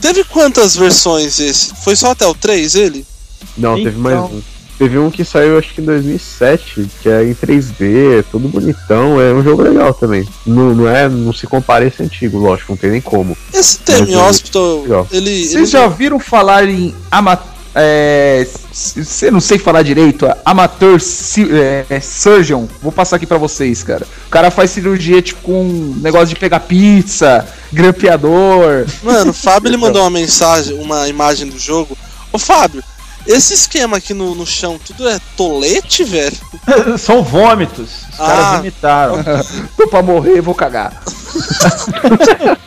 [0.00, 1.72] Teve quantas versões esse?
[1.82, 3.04] Foi só até o 3 ele?
[3.56, 4.00] Não, teve Então.
[4.00, 4.40] mais um.
[4.78, 9.20] Teve um que saiu acho que em 2007, que é em 3D, é todo bonitão,
[9.20, 10.26] é um jogo legal também.
[10.46, 13.36] Não, não é, não se compara esse antigo, lógico, não tem nem como.
[13.52, 15.08] Esse Temi Mas, Hospital, legal.
[15.10, 15.30] ele.
[15.30, 17.36] ele Vocês já viram falar em ama
[17.74, 20.98] é, você não sei falar direito, é amateur
[21.90, 22.66] é, surgeon.
[22.82, 24.06] Vou passar aqui pra vocês, cara.
[24.26, 28.86] O cara faz cirurgia tipo com um negócio de pegar pizza, grampeador.
[29.02, 31.96] Mano, o Fábio ele mandou uma mensagem, uma imagem do jogo.
[32.32, 32.82] Ô Fábio,
[33.28, 36.36] esse esquema aqui no, no chão, tudo é tolete, velho?
[36.98, 37.90] São vômitos.
[38.12, 38.26] Os Ah.
[38.26, 39.16] caras vomitaram.
[39.76, 41.00] Tô pra morrer, vou cagar.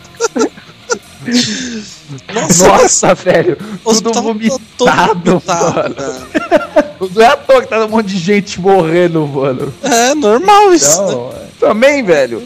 [2.34, 3.58] Nossa, Nossa, velho.
[3.86, 4.92] o Tudo tá vomitado, todo
[5.24, 5.96] vomitado.
[7.16, 9.74] Não é à toa que tá um monte de gente morrendo, mano.
[9.84, 11.02] É normal isso.
[11.02, 11.08] né?
[11.12, 12.44] Então, também, velho.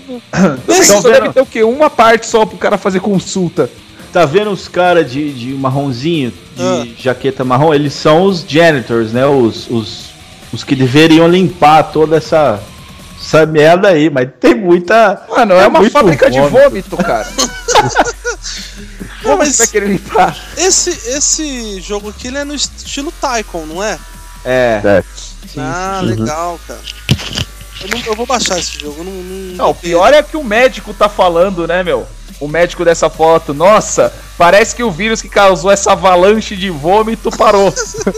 [0.67, 1.63] Então deve ter o quê?
[1.63, 3.69] Uma parte só pro cara fazer consulta.
[4.15, 6.87] Tá vendo os caras de, de marronzinho, de Ah.
[6.97, 7.73] jaqueta marrom?
[7.73, 9.25] Eles são os janitors, né?
[9.25, 10.05] Os, os,
[10.53, 12.57] os que deveriam limpar toda essa,
[13.19, 15.21] essa merda aí, mas tem muita.
[15.27, 16.57] Mano, é, uma muito fábrica de vômito.
[16.63, 17.27] vômito, cara.
[19.21, 20.37] Pô, Como mas você vai querer limpar?
[20.55, 23.99] esse, esse jogo aqui ele é no estilo Tycoon, não é?
[24.45, 24.79] É.
[24.85, 25.03] É.
[25.57, 26.79] ah, legal, cara.
[27.85, 28.95] Eu, não- eu vou baixar esse jogo.
[28.99, 32.07] eu Não, não, Não, o pior é que o médico tá falando, né, meu?
[32.39, 37.29] O médico dessa foto, nossa, parece que o vírus que causou essa avalanche de vômito
[37.31, 37.73] parou.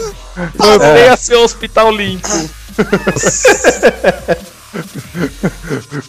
[0.56, 2.28] Voltei a ser hospital limpo.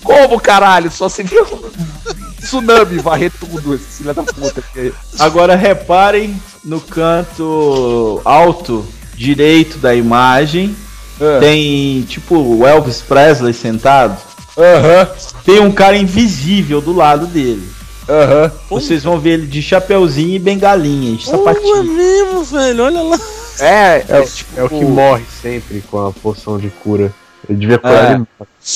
[0.03, 0.91] Como, caralho?
[0.91, 4.61] Só se viu um tsunami varrer tudo, esse filho da puta.
[4.73, 4.93] Que...
[5.19, 8.85] Agora reparem no canto alto
[9.15, 10.75] direito da imagem.
[11.21, 11.39] Ah.
[11.39, 14.17] Tem tipo o Elvis Presley sentado.
[14.57, 15.07] Aham,
[15.45, 17.67] Tem um cara invisível do lado dele.
[18.07, 18.51] aham.
[18.69, 21.83] Vocês vão ver ele de chapeuzinho e bengalinha, de Pô, é sapatinho.
[21.83, 22.83] mesmo, velho.
[22.83, 23.19] Olha lá.
[23.59, 27.13] É, É, é, o- tipo, é o que morre sempre com a poção de cura.
[27.47, 28.15] Ele devia curar É.
[28.15, 28.25] ele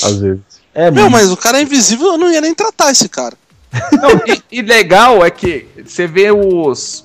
[0.02, 0.40] às vezes.
[0.74, 3.34] É, Meu, mas o cara é invisível, eu não ia nem tratar esse cara.
[3.92, 7.03] Não, e, e legal é que você vê os.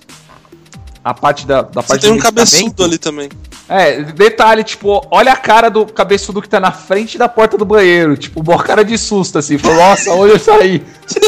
[1.04, 3.30] A parte da, da Você parte tem do um cabeçudo ali também.
[3.70, 7.64] É, detalhe, tipo, olha a cara do cabeçudo que tá na frente da porta do
[7.66, 8.18] banheiro.
[8.18, 9.58] Tipo, uma cara de susto, assim.
[9.58, 10.84] Falou, nossa, onde eu saí?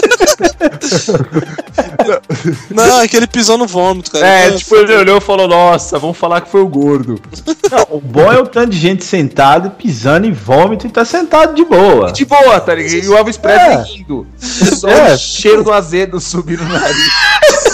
[2.70, 4.26] Não, é que ele pisou no vômito, cara.
[4.28, 7.20] É, Então, tipo, ele olhou e falou, nossa, vamos falar que foi o gordo.
[7.72, 11.54] Não, o bom é o tanto de gente sentada, pisando em vômito e tá sentado
[11.56, 12.12] de boa.
[12.12, 13.04] De boa, tá ligado?
[13.04, 13.82] E o Elvis Presley É.
[13.84, 14.28] rindo.
[14.38, 15.14] Só É.
[15.14, 16.98] o cheiro do azedo subindo no nariz.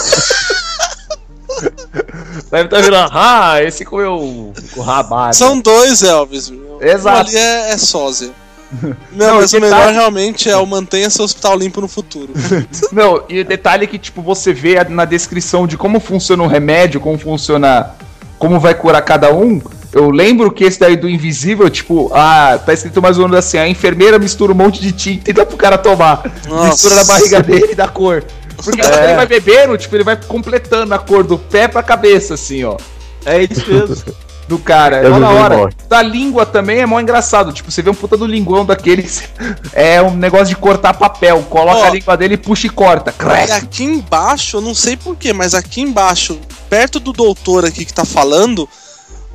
[2.51, 5.35] Deve tá virando, ah, esse comeu o rabado.
[5.35, 6.51] São dois Elvis.
[6.81, 7.17] Exato.
[7.17, 8.31] Um ali é, é sósia.
[9.11, 12.33] Não, Não, mas o melhor realmente é o mantenha seu hospital limpo no futuro.
[12.91, 16.47] Não, e o detalhe é que, tipo, você vê na descrição de como funciona o
[16.47, 17.91] remédio, como funciona.
[18.37, 19.59] Como vai curar cada um.
[19.91, 23.57] Eu lembro que esse daí do invisível, tipo, ah, tá escrito mais ou menos assim:
[23.57, 26.23] a enfermeira mistura um monte de tinta e dá pro cara tomar.
[26.47, 26.69] Nossa.
[26.69, 28.23] Mistura na barriga dele e dá cor.
[28.63, 29.03] Porque quando É.
[29.05, 32.77] ele vai bebendo, tipo, ele vai completando a cor do pé pra cabeça, assim, ó.
[33.25, 33.95] É isso mesmo.
[34.47, 34.95] Do cara.
[35.05, 35.69] É na hora.
[35.89, 37.51] Da língua também é mó engraçado.
[37.51, 39.23] Tipo, você vê um puta do linguão daqueles.
[39.73, 41.43] É um negócio de cortar papel.
[41.49, 41.83] Coloca Ó.
[41.83, 43.09] a língua dele e puxa e corta.
[43.11, 43.51] E Crack.
[43.51, 46.39] aqui embaixo, eu não sei porquê, mas aqui embaixo,
[46.69, 48.67] perto do doutor aqui que tá falando,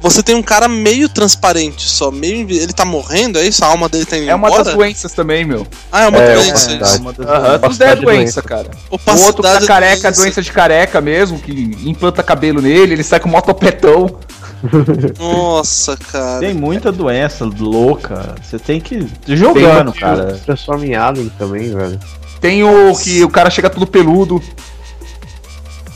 [0.02, 2.50] você tem um cara meio transparente só, meio.
[2.50, 3.64] Ele tá morrendo, é isso?
[3.64, 4.64] A alma dele tá indo É uma embora?
[4.64, 5.66] das doenças também, meu.
[5.90, 6.72] Ah, é uma É, doença.
[6.72, 7.00] isso.
[7.00, 8.42] Uma das- Aham, tudo é doença, doença.
[8.42, 8.70] cara.
[8.90, 10.20] O outro tá é careca, doença.
[10.22, 11.52] doença de careca mesmo, que
[11.84, 14.18] implanta cabelo nele, ele sai com motopetão.
[15.18, 16.40] Nossa, cara.
[16.40, 18.34] Tem muita doença louca.
[18.42, 20.34] Você tem que Tem jogando, que cara.
[20.36, 21.98] Se transforma em alien também, velho.
[22.40, 24.42] Tem o que o cara chega tudo peludo.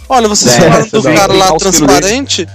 [0.08, 2.48] Olha, vocês É, falaram do cara lá transparente.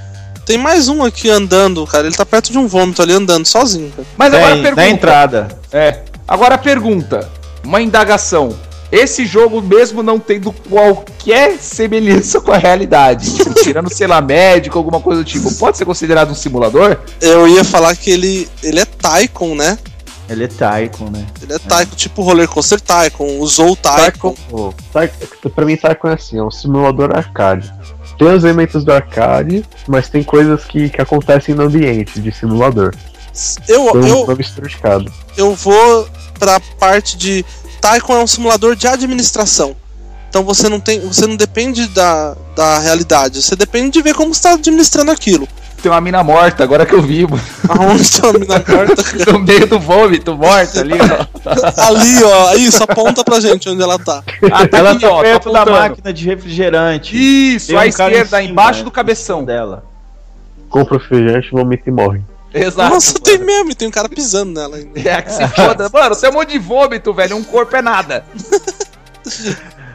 [0.45, 2.07] Tem mais um aqui andando, cara.
[2.07, 4.07] Ele tá perto de um vômito ali andando sozinho, cara.
[4.17, 4.81] Mas agora Tem, pergunta.
[4.81, 5.47] na entrada.
[5.71, 5.99] É.
[6.27, 7.29] Agora a pergunta.
[7.63, 8.57] Uma indagação.
[8.91, 14.77] esse jogo mesmo não tendo qualquer semelhança com a realidade, tipo, tirando, sei lá, médico,
[14.77, 16.97] alguma coisa do tipo, pode ser considerado um simulador?
[17.21, 19.77] Eu ia falar que ele, ele é Tycoon, né?
[20.27, 21.25] Ele é Tycoon, né?
[21.41, 24.33] Ele é Tycoon, tipo Roller Coaster Tycoon, usou o Tycoon.
[24.33, 27.73] Tycoon, Tycoon, pra mim, Tycoon é assim, é um simulador arcade.
[28.21, 32.93] Tem os elementos do arcade, mas tem coisas que, que acontecem no ambiente de simulador.
[33.67, 34.27] Eu, eu,
[35.35, 36.07] eu vou
[36.37, 37.43] pra parte de.
[37.81, 39.75] Tycoon é um simulador de administração.
[40.29, 40.99] Então você não tem.
[40.99, 43.41] Você não depende da, da realidade.
[43.41, 45.47] Você depende de ver como está administrando aquilo.
[45.81, 47.41] Tem uma mina morta, agora que eu vi, mano.
[47.67, 49.03] Aonde tá a mina morta?
[49.31, 51.41] no meio do vômito, morta ali, ó.
[51.87, 52.53] Ali, ó.
[52.53, 54.23] Isso, aponta pra gente onde ela tá.
[54.51, 57.15] Ah, tá Ela aqui, tá ó, perto da máquina de refrigerante.
[57.17, 58.85] Isso, Tem à um cara em esquerda, cima, embaixo né?
[58.85, 59.43] do cabeção.
[59.43, 59.83] dela.
[60.69, 62.21] Compra o refrigerante, vomita e morre.
[62.53, 62.93] Exato.
[62.93, 63.23] Nossa, mano.
[63.23, 64.99] tem mesmo, tem um cara pisando nela ainda.
[64.99, 65.89] É que se foda.
[65.91, 67.35] Mano, tem um monte de vômito, velho.
[67.37, 68.23] Um corpo é nada.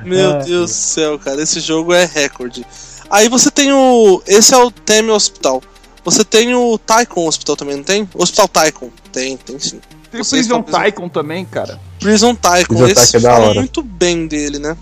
[0.05, 2.67] Meu Ah, Deus do céu, cara, esse jogo é recorde.
[3.11, 4.21] Aí você tem o.
[4.27, 5.63] Esse é o Teme Hospital.
[6.07, 8.09] Você tem o Tycoon Hospital também, não tem?
[8.15, 8.89] Hospital Tycoon.
[9.13, 9.81] Tem, tem sim.
[10.11, 11.81] Tem o Vocês Prison estão- Tycoon também, cara.
[11.99, 13.55] Prison Tycoon, Prison esse é da fala hora.
[13.59, 14.77] muito bem dele, né?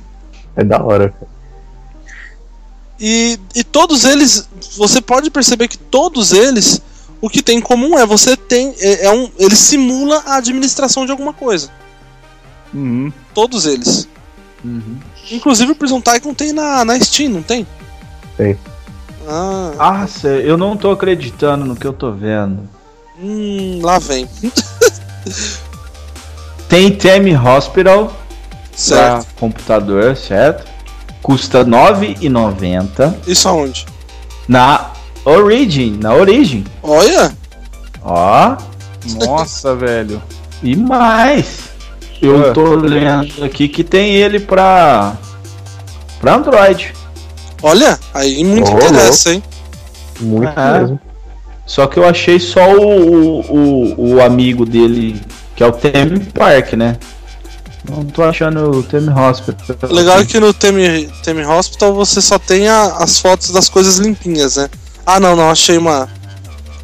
[0.55, 1.33] É da hora, cara.
[3.01, 4.47] E, e todos eles,
[4.77, 6.81] você pode perceber que todos eles,
[7.21, 8.75] o que tem em comum é você tem.
[8.79, 11.71] É, é um, ele simula a administração de alguma coisa.
[12.73, 13.13] Uhum.
[13.33, 14.07] Todos eles.
[14.65, 14.99] Uhum.
[15.31, 17.67] Inclusive o Prison Tycoon tem na, na Steam, não tem?
[18.37, 18.59] Tem.
[19.27, 22.69] Ah, Nossa, eu não tô acreditando no que eu tô vendo.
[23.21, 24.29] hum, lá vem.
[26.69, 28.13] Tem Temi Hospital
[28.75, 29.25] Certo.
[29.27, 30.67] pra computador, certo?
[31.23, 33.87] Custa R$ 9,90 Isso aonde?
[34.49, 34.91] na
[35.25, 36.65] Origin, na Origin.
[36.83, 37.33] Olha!
[38.03, 38.57] Ó,
[39.27, 40.21] Nossa, velho.
[40.63, 41.71] e mais.
[42.21, 42.53] Eu Ah.
[42.53, 45.15] tô lendo aqui que tem ele pra
[46.21, 46.93] pra Android.
[47.63, 47.99] Olha!
[48.13, 49.43] Aí muito Ô, interessa, hein?
[50.21, 50.79] Muito Ah.
[50.81, 51.01] mesmo.
[51.67, 55.21] Só que eu achei só o, o, o amigo dele,
[55.57, 56.99] que é o Theme Park, né?
[57.89, 59.77] Não tô achando o Theme Hospital.
[59.91, 63.69] O legal é que no Temi, Temi Hospital você só tem a- as fotos das
[63.69, 64.69] coisas limpinhas, né?
[65.07, 66.09] Ah, não, não, achei uma.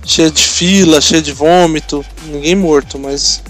[0.04, 2.04] Cheia de fila, cheia de vômito.
[2.26, 3.42] Ninguém morto, mas.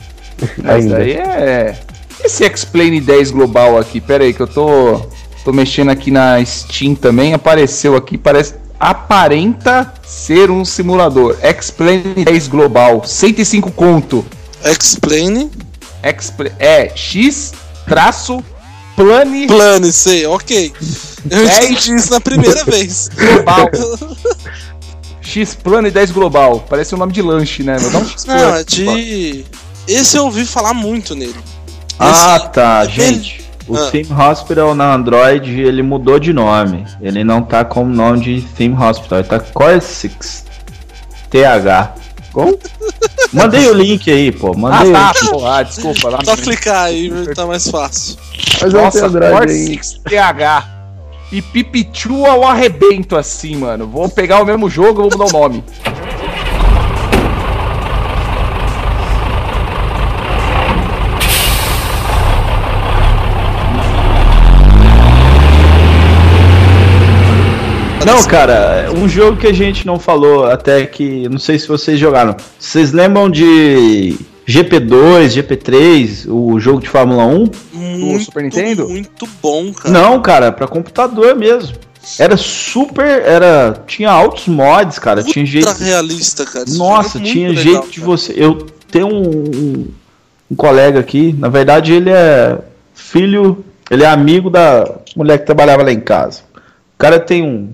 [0.58, 0.96] Mas Ainda.
[0.98, 1.78] aí é.
[2.24, 5.00] Esse Explain 10 global aqui, pera aí que eu tô.
[5.45, 8.55] Tô mexendo aqui na Steam também, apareceu aqui, parece.
[8.78, 11.36] Aparenta ser um simulador.
[11.43, 14.24] Explain 10 global, 105 conto.
[14.64, 15.51] Explain.
[16.03, 17.53] Expl é X
[17.86, 18.43] traço
[18.97, 20.72] plane Plane, sei, ok.
[21.30, 23.09] Eu É entendi isso na primeira vez.
[23.09, 23.68] global.
[25.20, 26.64] X plane 10 global.
[26.68, 27.76] Parece o nome de lanche, né?
[27.78, 29.45] Vou dar um X Não, é de.
[29.86, 31.36] Esse eu ouvi falar muito nele.
[31.99, 33.49] Ah, Esse- tá, ele- gente.
[33.70, 33.90] O Ah.
[33.90, 36.84] Theme Hospital na Android, ele mudou de nome.
[37.00, 40.44] Ele não tá com o nome de Theme Hospital, ele tá Corsix
[41.30, 41.94] TH.
[42.32, 42.58] Como?
[43.32, 44.52] Mandei o link aí, pô.
[44.52, 45.30] Ah, Mandei tá, o link.
[45.30, 45.46] pô.
[45.46, 46.08] Ah, desculpa.
[46.10, 48.16] Lá Só clicar aí, tá mais fácil.
[48.60, 49.08] Mas eu Nossa.
[49.48, 50.76] 6 TH.
[51.32, 53.86] E Pipichu ao arrebento assim, mano.
[53.86, 55.64] Vou pegar o mesmo jogo, vou mudar o nome.
[68.05, 71.28] Não, cara, um jogo que a gente não falou até que.
[71.28, 72.34] Não sei se vocês jogaram.
[72.59, 77.51] Vocês lembram de GP2, GP3, o jogo de Fórmula 1?
[77.72, 78.88] Muito, Super Nintendo?
[78.88, 79.90] Muito bom, cara.
[79.90, 81.76] Não, cara, pra computador mesmo.
[82.18, 83.07] Era super.
[83.07, 83.82] Era.
[83.86, 85.22] Tinha altos mods, cara.
[85.22, 85.68] Tinha jeito.
[85.68, 86.64] Ultra realista, cara.
[86.64, 88.07] Esse Nossa, é tinha muito jeito legal, de cara.
[88.07, 88.34] você.
[88.36, 89.88] Eu tenho um, um,
[90.51, 92.59] um colega aqui, na verdade ele é
[92.92, 96.42] filho, ele é amigo da mulher que trabalhava lá em casa.
[96.94, 97.70] O cara tem um,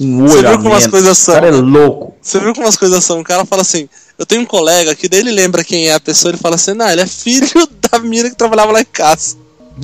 [0.00, 2.14] um Você olho viu a como as coisas O são, cara é louco.
[2.20, 3.20] Você viu como as coisas são?
[3.20, 3.88] O cara fala assim:
[4.18, 6.74] Eu tenho um colega que daí ele lembra quem é a pessoa, ele fala assim:
[6.74, 9.36] Não, ele é filho da mina que trabalhava lá em casa.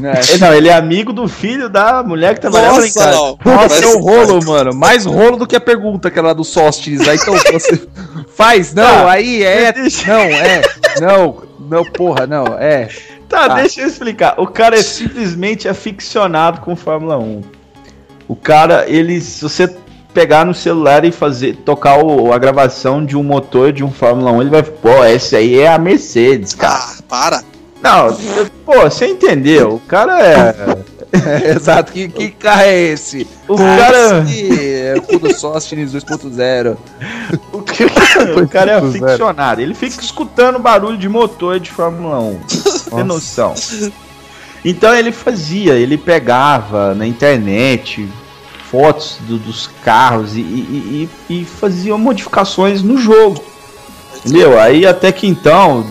[0.03, 0.39] É.
[0.39, 3.17] Não, ele é amigo do filho da mulher que trabalhava lá em Nossa, casa.
[3.17, 3.39] não.
[3.45, 4.75] Nossa, é o se- rolo, mano.
[4.75, 7.07] Mais rolo do que a pergunta que do Sóstenes.
[7.07, 7.81] Aí então você
[8.37, 9.11] faz, não, Tá.
[9.13, 9.73] aí é.
[9.73, 10.63] Deixa- Não, é.
[11.01, 12.89] Não, não, porra, não, é.
[13.29, 13.55] Tá, Tá.
[13.55, 14.35] deixa eu explicar.
[14.41, 17.43] O cara é simplesmente aficionado com Fórmula 1.
[18.27, 19.69] O cara, ele, se você
[20.15, 24.31] pegar no celular e fazer tocar o- a gravação de um motor de um Fórmula
[24.33, 26.75] 1, ele vai, pô, esse aí é a Mercedes, cara.
[26.79, 27.43] Ah, para.
[27.83, 28.17] Não,
[28.65, 29.75] pô, você entendeu?
[29.75, 30.55] O cara é,
[31.13, 33.27] É, Exato, que, que carro é esse?
[33.47, 36.77] o cara, Esse é o cu do Sóstenes 2.0.
[37.53, 39.61] o cara, o cara é aficionado.
[39.61, 42.41] Ele fica escutando barulho de motor de Fórmula 1.
[42.97, 43.55] Tem noção?
[44.65, 48.09] Então ele fazia, ele pegava na internet
[48.75, 53.41] fotos do- dos carros e, e- e- e fazia modificações no jogo.
[54.19, 54.59] Entendeu?
[54.61, 55.87] Aí até que então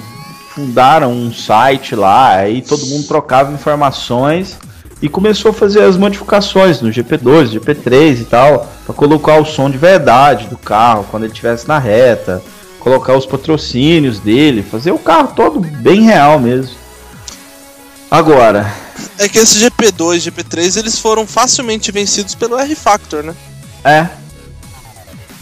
[0.54, 4.58] fundaram um site lá, aí todo mundo trocava informações
[5.02, 9.70] e começou a fazer as modificações no GP2, GP3 e tal, para colocar o som
[9.70, 12.44] de verdade do carro quando ele estivesse na reta,
[12.82, 16.76] colocar os patrocínios dele, fazer o carro todo bem real mesmo.
[18.12, 18.72] Agora,
[19.18, 23.36] É que esse GP2 e GP3 eles foram facilmente vencidos pelo R-Factor, né?
[23.84, 24.10] é.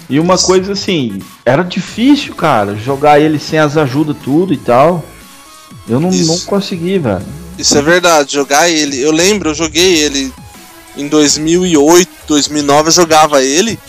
[0.09, 5.05] E uma coisa assim, era difícil, cara, jogar ele sem as ajudas tudo e tal.
[5.87, 6.27] Eu não, Isso.
[6.27, 7.25] não consegui, velho.
[7.57, 8.99] Isso é verdade, jogar ele.
[8.99, 10.33] Eu lembro, eu joguei ele
[10.97, 13.79] em 2008, 2009, eu jogava ele.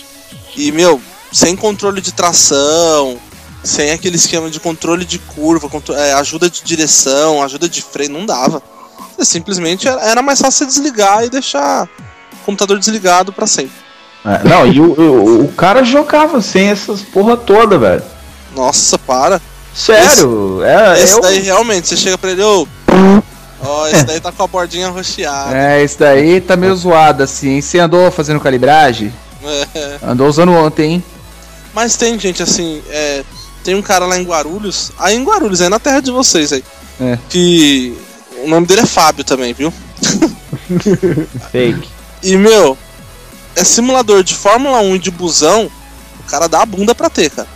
[0.57, 1.01] E, meu,
[1.33, 3.18] sem controle de tração,
[3.64, 8.11] sem aquele esquema de controle de curva, contro- é, ajuda de direção, ajuda de freio,
[8.11, 8.62] não dava.
[9.17, 11.89] Você simplesmente era, mais fácil desligar e deixar
[12.33, 13.83] o computador desligado pra sempre.
[14.25, 18.03] É, não, e o, o, o cara jogava sem essas porra toda, velho.
[18.55, 19.41] Nossa, para.
[19.75, 22.67] Sério, é, Esse eu, daí realmente, você chega pra ele, ô.
[23.65, 25.57] Ó, esse daí tá com a bordinha rocheada.
[25.57, 27.61] É, esse daí tá meio zoado assim.
[27.61, 29.13] Você andou fazendo calibragem?
[29.75, 29.99] É.
[30.03, 31.05] Andou usando ontem, hein?
[31.75, 33.25] Mas tem gente assim, é,
[33.65, 36.63] tem um cara lá em Guarulhos, aí em Guarulhos, aí na terra de vocês aí,
[37.01, 37.19] É.
[37.31, 37.97] que
[38.43, 39.72] o nome dele é Fábio também, viu?
[41.51, 41.88] fake.
[42.22, 42.76] E meu,
[43.57, 45.70] é simulador de Fórmula 1 e de busão,
[46.20, 47.49] o cara dá a bunda pra ter, cara.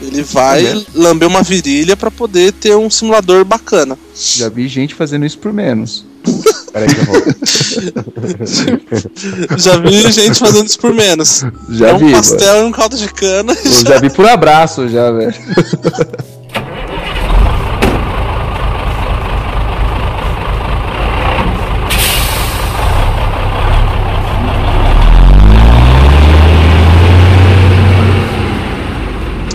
[0.00, 3.98] Ele vai É lamber uma virilha pra poder ter um simulador bacana.
[4.14, 6.04] Já vi gente fazendo isso por menos.
[6.72, 7.20] Peraí que eu vou.
[9.58, 11.44] Já vi gente fazendo isso por menos.
[11.70, 12.16] Já é um vi, mano.
[12.16, 13.56] pastel e um caldo de cana.
[13.64, 15.34] Eu já vi por abraço já, velho.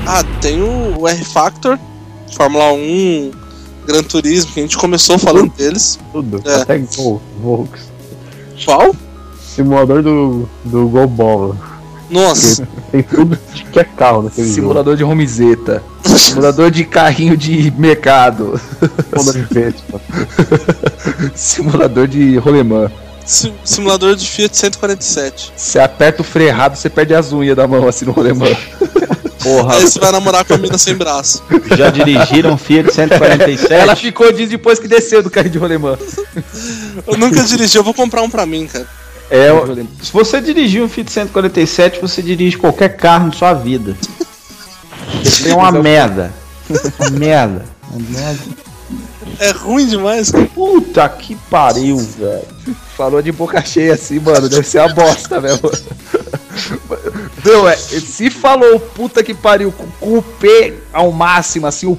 [0.05, 0.61] Ah, tem
[1.03, 1.77] o, o R-Factor,
[2.35, 3.31] Fórmula 1,
[3.85, 5.99] Gran Turismo, que a gente começou falando deles.
[6.11, 6.41] Tudo.
[6.45, 6.55] É.
[6.61, 7.81] Até Gol, Volks.
[8.63, 8.95] Qual?
[9.55, 11.57] Simulador do, do Gol Bola.
[12.09, 13.37] Nossa, Tem tudo
[13.71, 15.81] que é carro naquele Simulador de romizeta.
[16.05, 18.59] Simulador de carrinho de mercado.
[18.59, 18.59] jogo.
[19.23, 20.01] Simulador de Vespa.
[21.35, 22.91] Simulador de rolemã.
[23.25, 25.53] sim- simulador de Fiat 147.
[25.55, 28.45] Você aperta o freio errado, você perde as unhas da mão assim no rolemã.
[29.43, 31.43] Porra, Aí você vai namorar com a mina sem braço.
[31.77, 33.73] já dirigiram Fiat 147?
[33.73, 35.97] Ela ficou diz depois que desceu do carrinho de rolemã.
[37.05, 38.87] Eu nunca dirigi, eu vou comprar um pra mim, cara.
[39.29, 39.49] É,
[40.01, 43.95] se você dirigir um Fiat 147, você dirige qualquer carro na sua vida.
[45.23, 46.31] Você é uma merda.
[46.99, 47.65] Uma merda.
[47.91, 48.41] Uma merda.
[49.39, 50.45] É ruim demais, cara.
[50.45, 52.43] Puta que pariu, velho.
[52.95, 54.47] Falou de boca cheia assim, mano.
[54.47, 55.71] Deve ser a bosta mesmo.
[57.43, 61.97] Meu, é, se falou puta que pariu com, com o P ao máximo, assim, o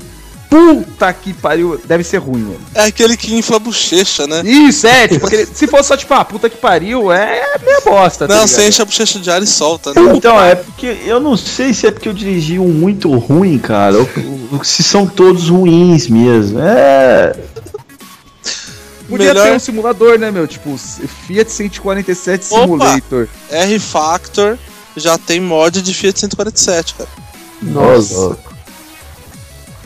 [0.48, 2.60] puta que pariu, deve ser ruim, mano.
[2.74, 4.40] É aquele que infla a bochecha, né?
[4.44, 8.28] Isso, é, tipo, aquele, se fosse só tipo, ah, puta que pariu, é meia bosta.
[8.28, 8.54] tá Não, ligado?
[8.56, 10.00] você enche a bochecha de ar e solta, né?
[10.14, 13.98] Então, é porque eu não sei se é porque eu dirigi um muito ruim, cara,
[13.98, 14.08] ou,
[14.52, 16.60] ou se são todos ruins mesmo.
[16.60, 17.34] É.
[19.08, 20.46] Podia Melhor- ter um simulador, né, meu?
[20.46, 20.78] Tipo,
[21.26, 22.60] Fiat 147 Opa!
[22.62, 23.28] Simulator.
[23.50, 24.58] R-Factor
[24.96, 27.10] já tem mod de Fiat 147, cara.
[27.62, 28.36] Nossa.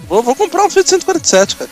[0.09, 1.71] Vou, vou comprar um Fiat 147, cara.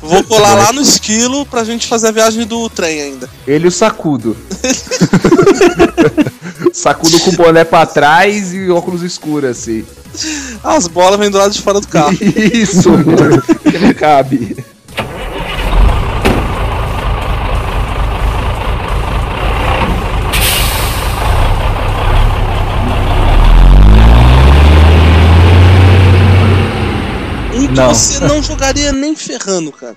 [0.00, 3.30] Vou colar lá no esquilo pra gente fazer a viagem do trem ainda.
[3.46, 4.36] Ele e o Sacudo.
[6.74, 9.84] sacudo com boné pra trás e óculos escuros, assim.
[10.62, 12.16] As bolas vêm do lado de fora do carro.
[12.20, 13.40] Isso, mano.
[13.62, 14.56] Que não cabe.
[27.72, 27.94] Que Não.
[27.94, 29.96] você não jogaria nem ferrando, cara.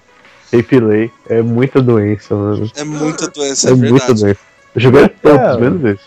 [0.52, 1.12] Repilei.
[1.28, 2.72] É muita doença, mano.
[2.76, 4.22] É muita doença, É, é, muita verdade.
[4.22, 4.40] doença.
[4.76, 5.60] Eu joguei tantos, É.
[5.60, 6.04] menos esse.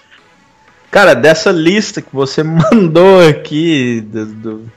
[0.90, 4.26] Cara, dessa lista que você mandou aqui do.
[4.26, 4.70] do...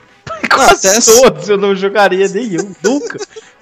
[0.50, 3.18] Não, até Todos eu não jogaria nenhum, nunca.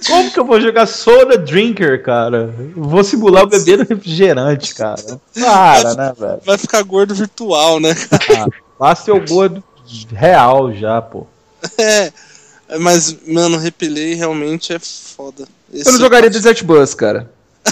[0.07, 2.53] Como que eu vou jogar Soda Drinker, cara?
[2.74, 5.20] Vou simular o bebendo refrigerante, cara.
[5.39, 6.41] Para, né, velho?
[6.45, 7.95] vai ficar gordo virtual, né?
[8.78, 9.62] Basta o gordo
[10.12, 11.26] real já, pô.
[11.78, 12.11] É.
[12.79, 15.49] Mas, mano, repelei realmente é foda.
[15.73, 17.31] Eu não Esse- jogaria Desert Bus, cara.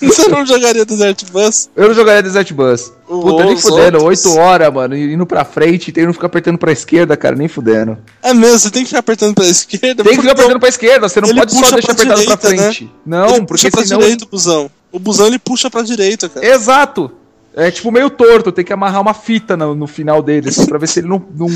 [0.00, 1.68] Você não jogaria Desert Bus?
[1.74, 2.92] Eu não jogaria Desert Bus.
[3.08, 3.98] O- Puta, nem fudendo.
[4.02, 4.26] outros.
[4.26, 7.98] 8 horas, mano, indo pra frente, tem que ficar apertando pra esquerda, cara, nem fudendo.
[8.22, 10.02] É mesmo, você tem que ficar apertando pra esquerda.
[10.04, 12.24] Tem que ficar apertando pra esquerda, você não Ele pode só puxa deixar pra apertado
[12.26, 12.56] pra direita, né?
[12.72, 12.82] frente.
[12.84, 14.00] ele Não, puxa porque pra senão.
[14.00, 14.70] direita o busão.
[14.92, 16.46] O busão ele puxa pra direita, cara.
[16.46, 17.10] Exato!
[17.56, 20.78] É tipo meio torto, tem que amarrar uma fita no, no final dele, assim, pra
[20.78, 21.48] ver se ele não, não,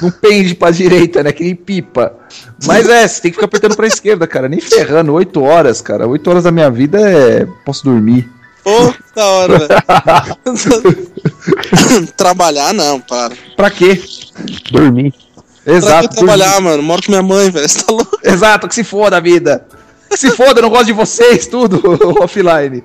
[0.00, 1.30] não pende pra direita, né?
[1.32, 2.14] Que nem pipa.
[2.64, 4.48] Mas é, você tem que ficar apertando pra esquerda, cara.
[4.48, 6.06] Nem ferrando, 8 horas, cara.
[6.06, 7.46] 8 horas da minha vida é.
[7.64, 8.26] Posso dormir.
[8.64, 11.12] Pô, da hora, velho.
[12.16, 13.34] Trabalhar não, para.
[13.56, 14.02] Pra quê?
[14.70, 15.14] Dormir.
[15.64, 16.08] Pra Exato.
[16.08, 16.82] que trabalhar, mano?
[16.82, 17.68] Moro com minha mãe, velho.
[17.68, 18.16] Você tá louco?
[18.16, 18.34] dormir.
[18.34, 19.66] Exato, que se foda a vida.
[20.10, 21.80] Que se foda, eu não gosto de vocês, tudo
[22.22, 22.82] offline.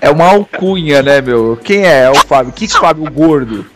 [0.00, 1.58] É uma alcunha, né, meu?
[1.62, 2.02] Quem é?
[2.04, 2.52] É o Fábio.
[2.52, 3.66] Que Fábio gordo?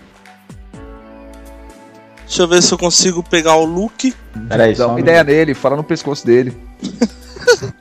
[2.27, 4.15] Deixa eu ver se eu consigo pegar o look.
[4.49, 6.57] Peraí, Dá uma um ideia nele, fala no pescoço dele.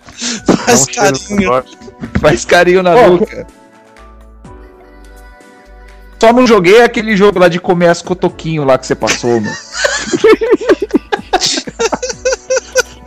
[0.65, 1.63] Faz carinho.
[2.19, 3.47] Faz carinho na Pô, nuca.
[6.19, 9.55] Só não joguei aquele jogo lá de comer as cotoquinhos lá que você passou, mano.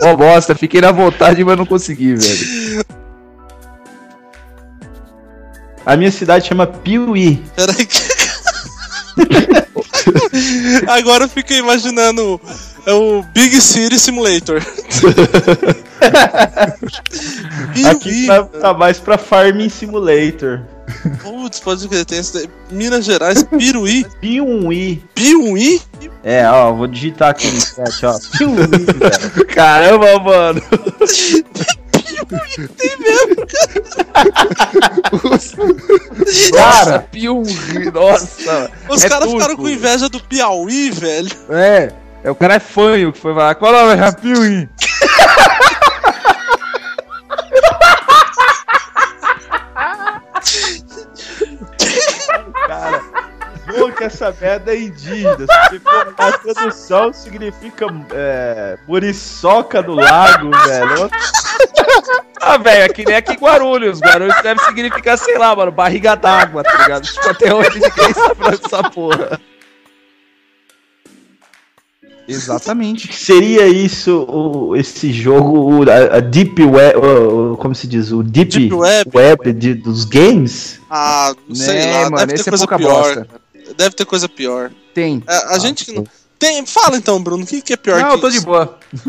[0.02, 2.84] Ó, bosta, fiquei na vontade, mas não consegui, velho.
[5.84, 7.42] A minha cidade chama Piuí.
[7.56, 7.98] Peraí que.
[10.88, 12.40] Agora eu fiquei imaginando.
[12.84, 14.60] É o Big City Simulator.
[17.88, 20.62] Aqui tá, tá mais pra Farming Simulator.
[21.22, 22.50] Putz, pode crer, tem esse daí.
[22.70, 24.04] Minas Gerais, Piruí.
[24.20, 25.02] Piuí.
[25.14, 25.80] Piuí?
[26.24, 28.18] É, ó, vou digitar aqui no chat, ó.
[28.36, 29.46] Piuí, velho.
[29.46, 30.62] Caramba, mano.
[36.54, 38.70] Cara, Piuí, nossa.
[38.88, 41.30] Os é caras ficaram com inveja do Piauí, velho.
[41.50, 41.92] É,
[42.24, 43.54] é o cara é fanho que foi falar.
[43.54, 44.68] Qual é o nome?
[53.72, 55.36] Bom que essa merda é indígena.
[55.70, 61.10] Se for na tradução, significa é, muriçoca do lago, velho.
[62.40, 64.00] Ah, velho, é que nem aqui em Guarulhos.
[64.00, 67.02] Guarulhos deve significar, sei lá, mano, barriga d'água, tá ligado?
[67.04, 69.40] Tipo, até hoje ninguém sabe dessa porra.
[72.26, 73.12] Exatamente.
[73.12, 78.22] Seria isso, o- esse jogo, o- a, a Deep Web, o- como se diz, o
[78.22, 79.10] Deep, Deep Web.
[79.14, 80.80] Web de- dos games?
[80.88, 83.02] Ah, não sei Né, lá, mano, deve ter esse é pouca pior.
[83.02, 83.41] bosta.
[83.76, 84.70] Deve ter coisa pior.
[84.94, 85.22] Tem.
[85.26, 86.04] A, a gente que não.
[86.38, 88.46] Tem, fala então, Bruno, o que, que é pior Não, que eu tô de isso?
[88.46, 88.78] boa.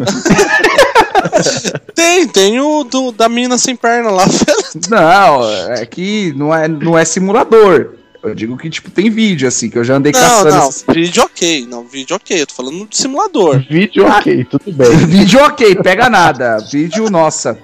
[1.95, 4.25] Tem, tem o do, da mina sem perna lá.
[4.89, 7.93] Não, é que não é, não é simulador.
[8.23, 10.55] Eu digo que, tipo, tem vídeo, assim, que eu já andei Não, caçando.
[10.55, 11.67] não, esses- vídeo ok.
[11.69, 12.41] Não, vídeo ok.
[12.41, 13.61] Eu tô falando de simulador.
[13.69, 14.95] Vídeo, ok, tudo bem.
[15.07, 16.57] Vídeo ok, pega nada.
[16.71, 17.57] Vídeo, nossa.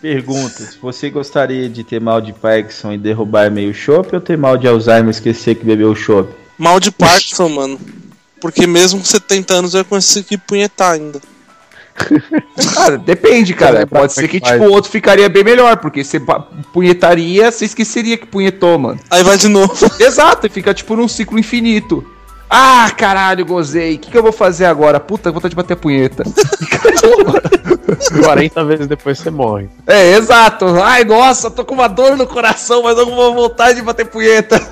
[0.00, 4.36] Pergunta, se você gostaria de ter mal de Parkinson e derrubar meio chopp ou ter
[4.36, 6.32] mal de Alzheimer e esquecer que bebeu chopp?
[6.56, 7.80] Mal de Parkinson, mano.
[8.40, 11.20] Porque mesmo com 70 anos eu ia conseguir punhetar ainda.
[12.76, 13.86] Ah, depende, cara.
[13.86, 16.20] Pode ser que, tipo, o outro ficaria bem melhor, porque você
[16.72, 19.00] punhetaria, você esqueceria que punhetou, mano.
[19.10, 19.74] Aí vai de novo.
[19.98, 22.04] Exato, e fica, tipo, num ciclo infinito.
[22.50, 23.94] Ah, caralho, gozei.
[23.94, 24.98] O que, que eu vou fazer agora?
[24.98, 26.24] Puta, vontade de bater a punheta.
[28.22, 29.68] 40 vezes depois você morre.
[29.86, 30.66] É, exato.
[30.82, 34.06] Ai, nossa, tô com uma dor no coração, mas eu não vou vontade de bater
[34.06, 34.60] punheta.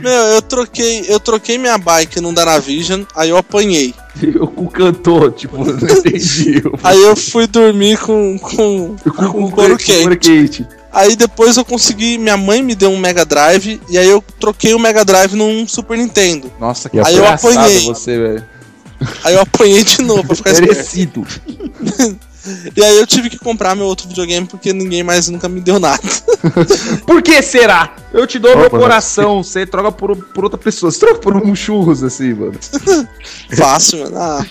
[0.00, 3.92] Meu, eu troquei, eu troquei minha bike num Danavision, aí eu apanhei.
[4.40, 6.62] o cu cantou, tipo, não entendi.
[6.82, 10.16] Aí eu fui dormir com, com, com, um couro quente.
[10.16, 10.66] quente.
[10.92, 14.74] Aí depois eu consegui, minha mãe me deu um Mega Drive, e aí eu troquei
[14.74, 16.50] o Mega Drive num Super Nintendo.
[16.58, 17.80] Nossa, que Aí eu apanhei.
[17.80, 18.44] você, velho.
[19.24, 20.52] Aí eu apanhei de novo pra ficar.
[20.54, 21.26] Merecido.
[22.74, 25.78] E aí eu tive que comprar meu outro videogame porque ninguém mais nunca me deu
[25.78, 26.02] nada.
[27.06, 27.94] Por que será?
[28.12, 30.90] Eu te dou meu Opa, coração, você troca por, por outra pessoa.
[30.90, 32.54] Você troca por um churros, assim, mano.
[33.54, 34.16] Fácil, mano.
[34.18, 34.46] Ah,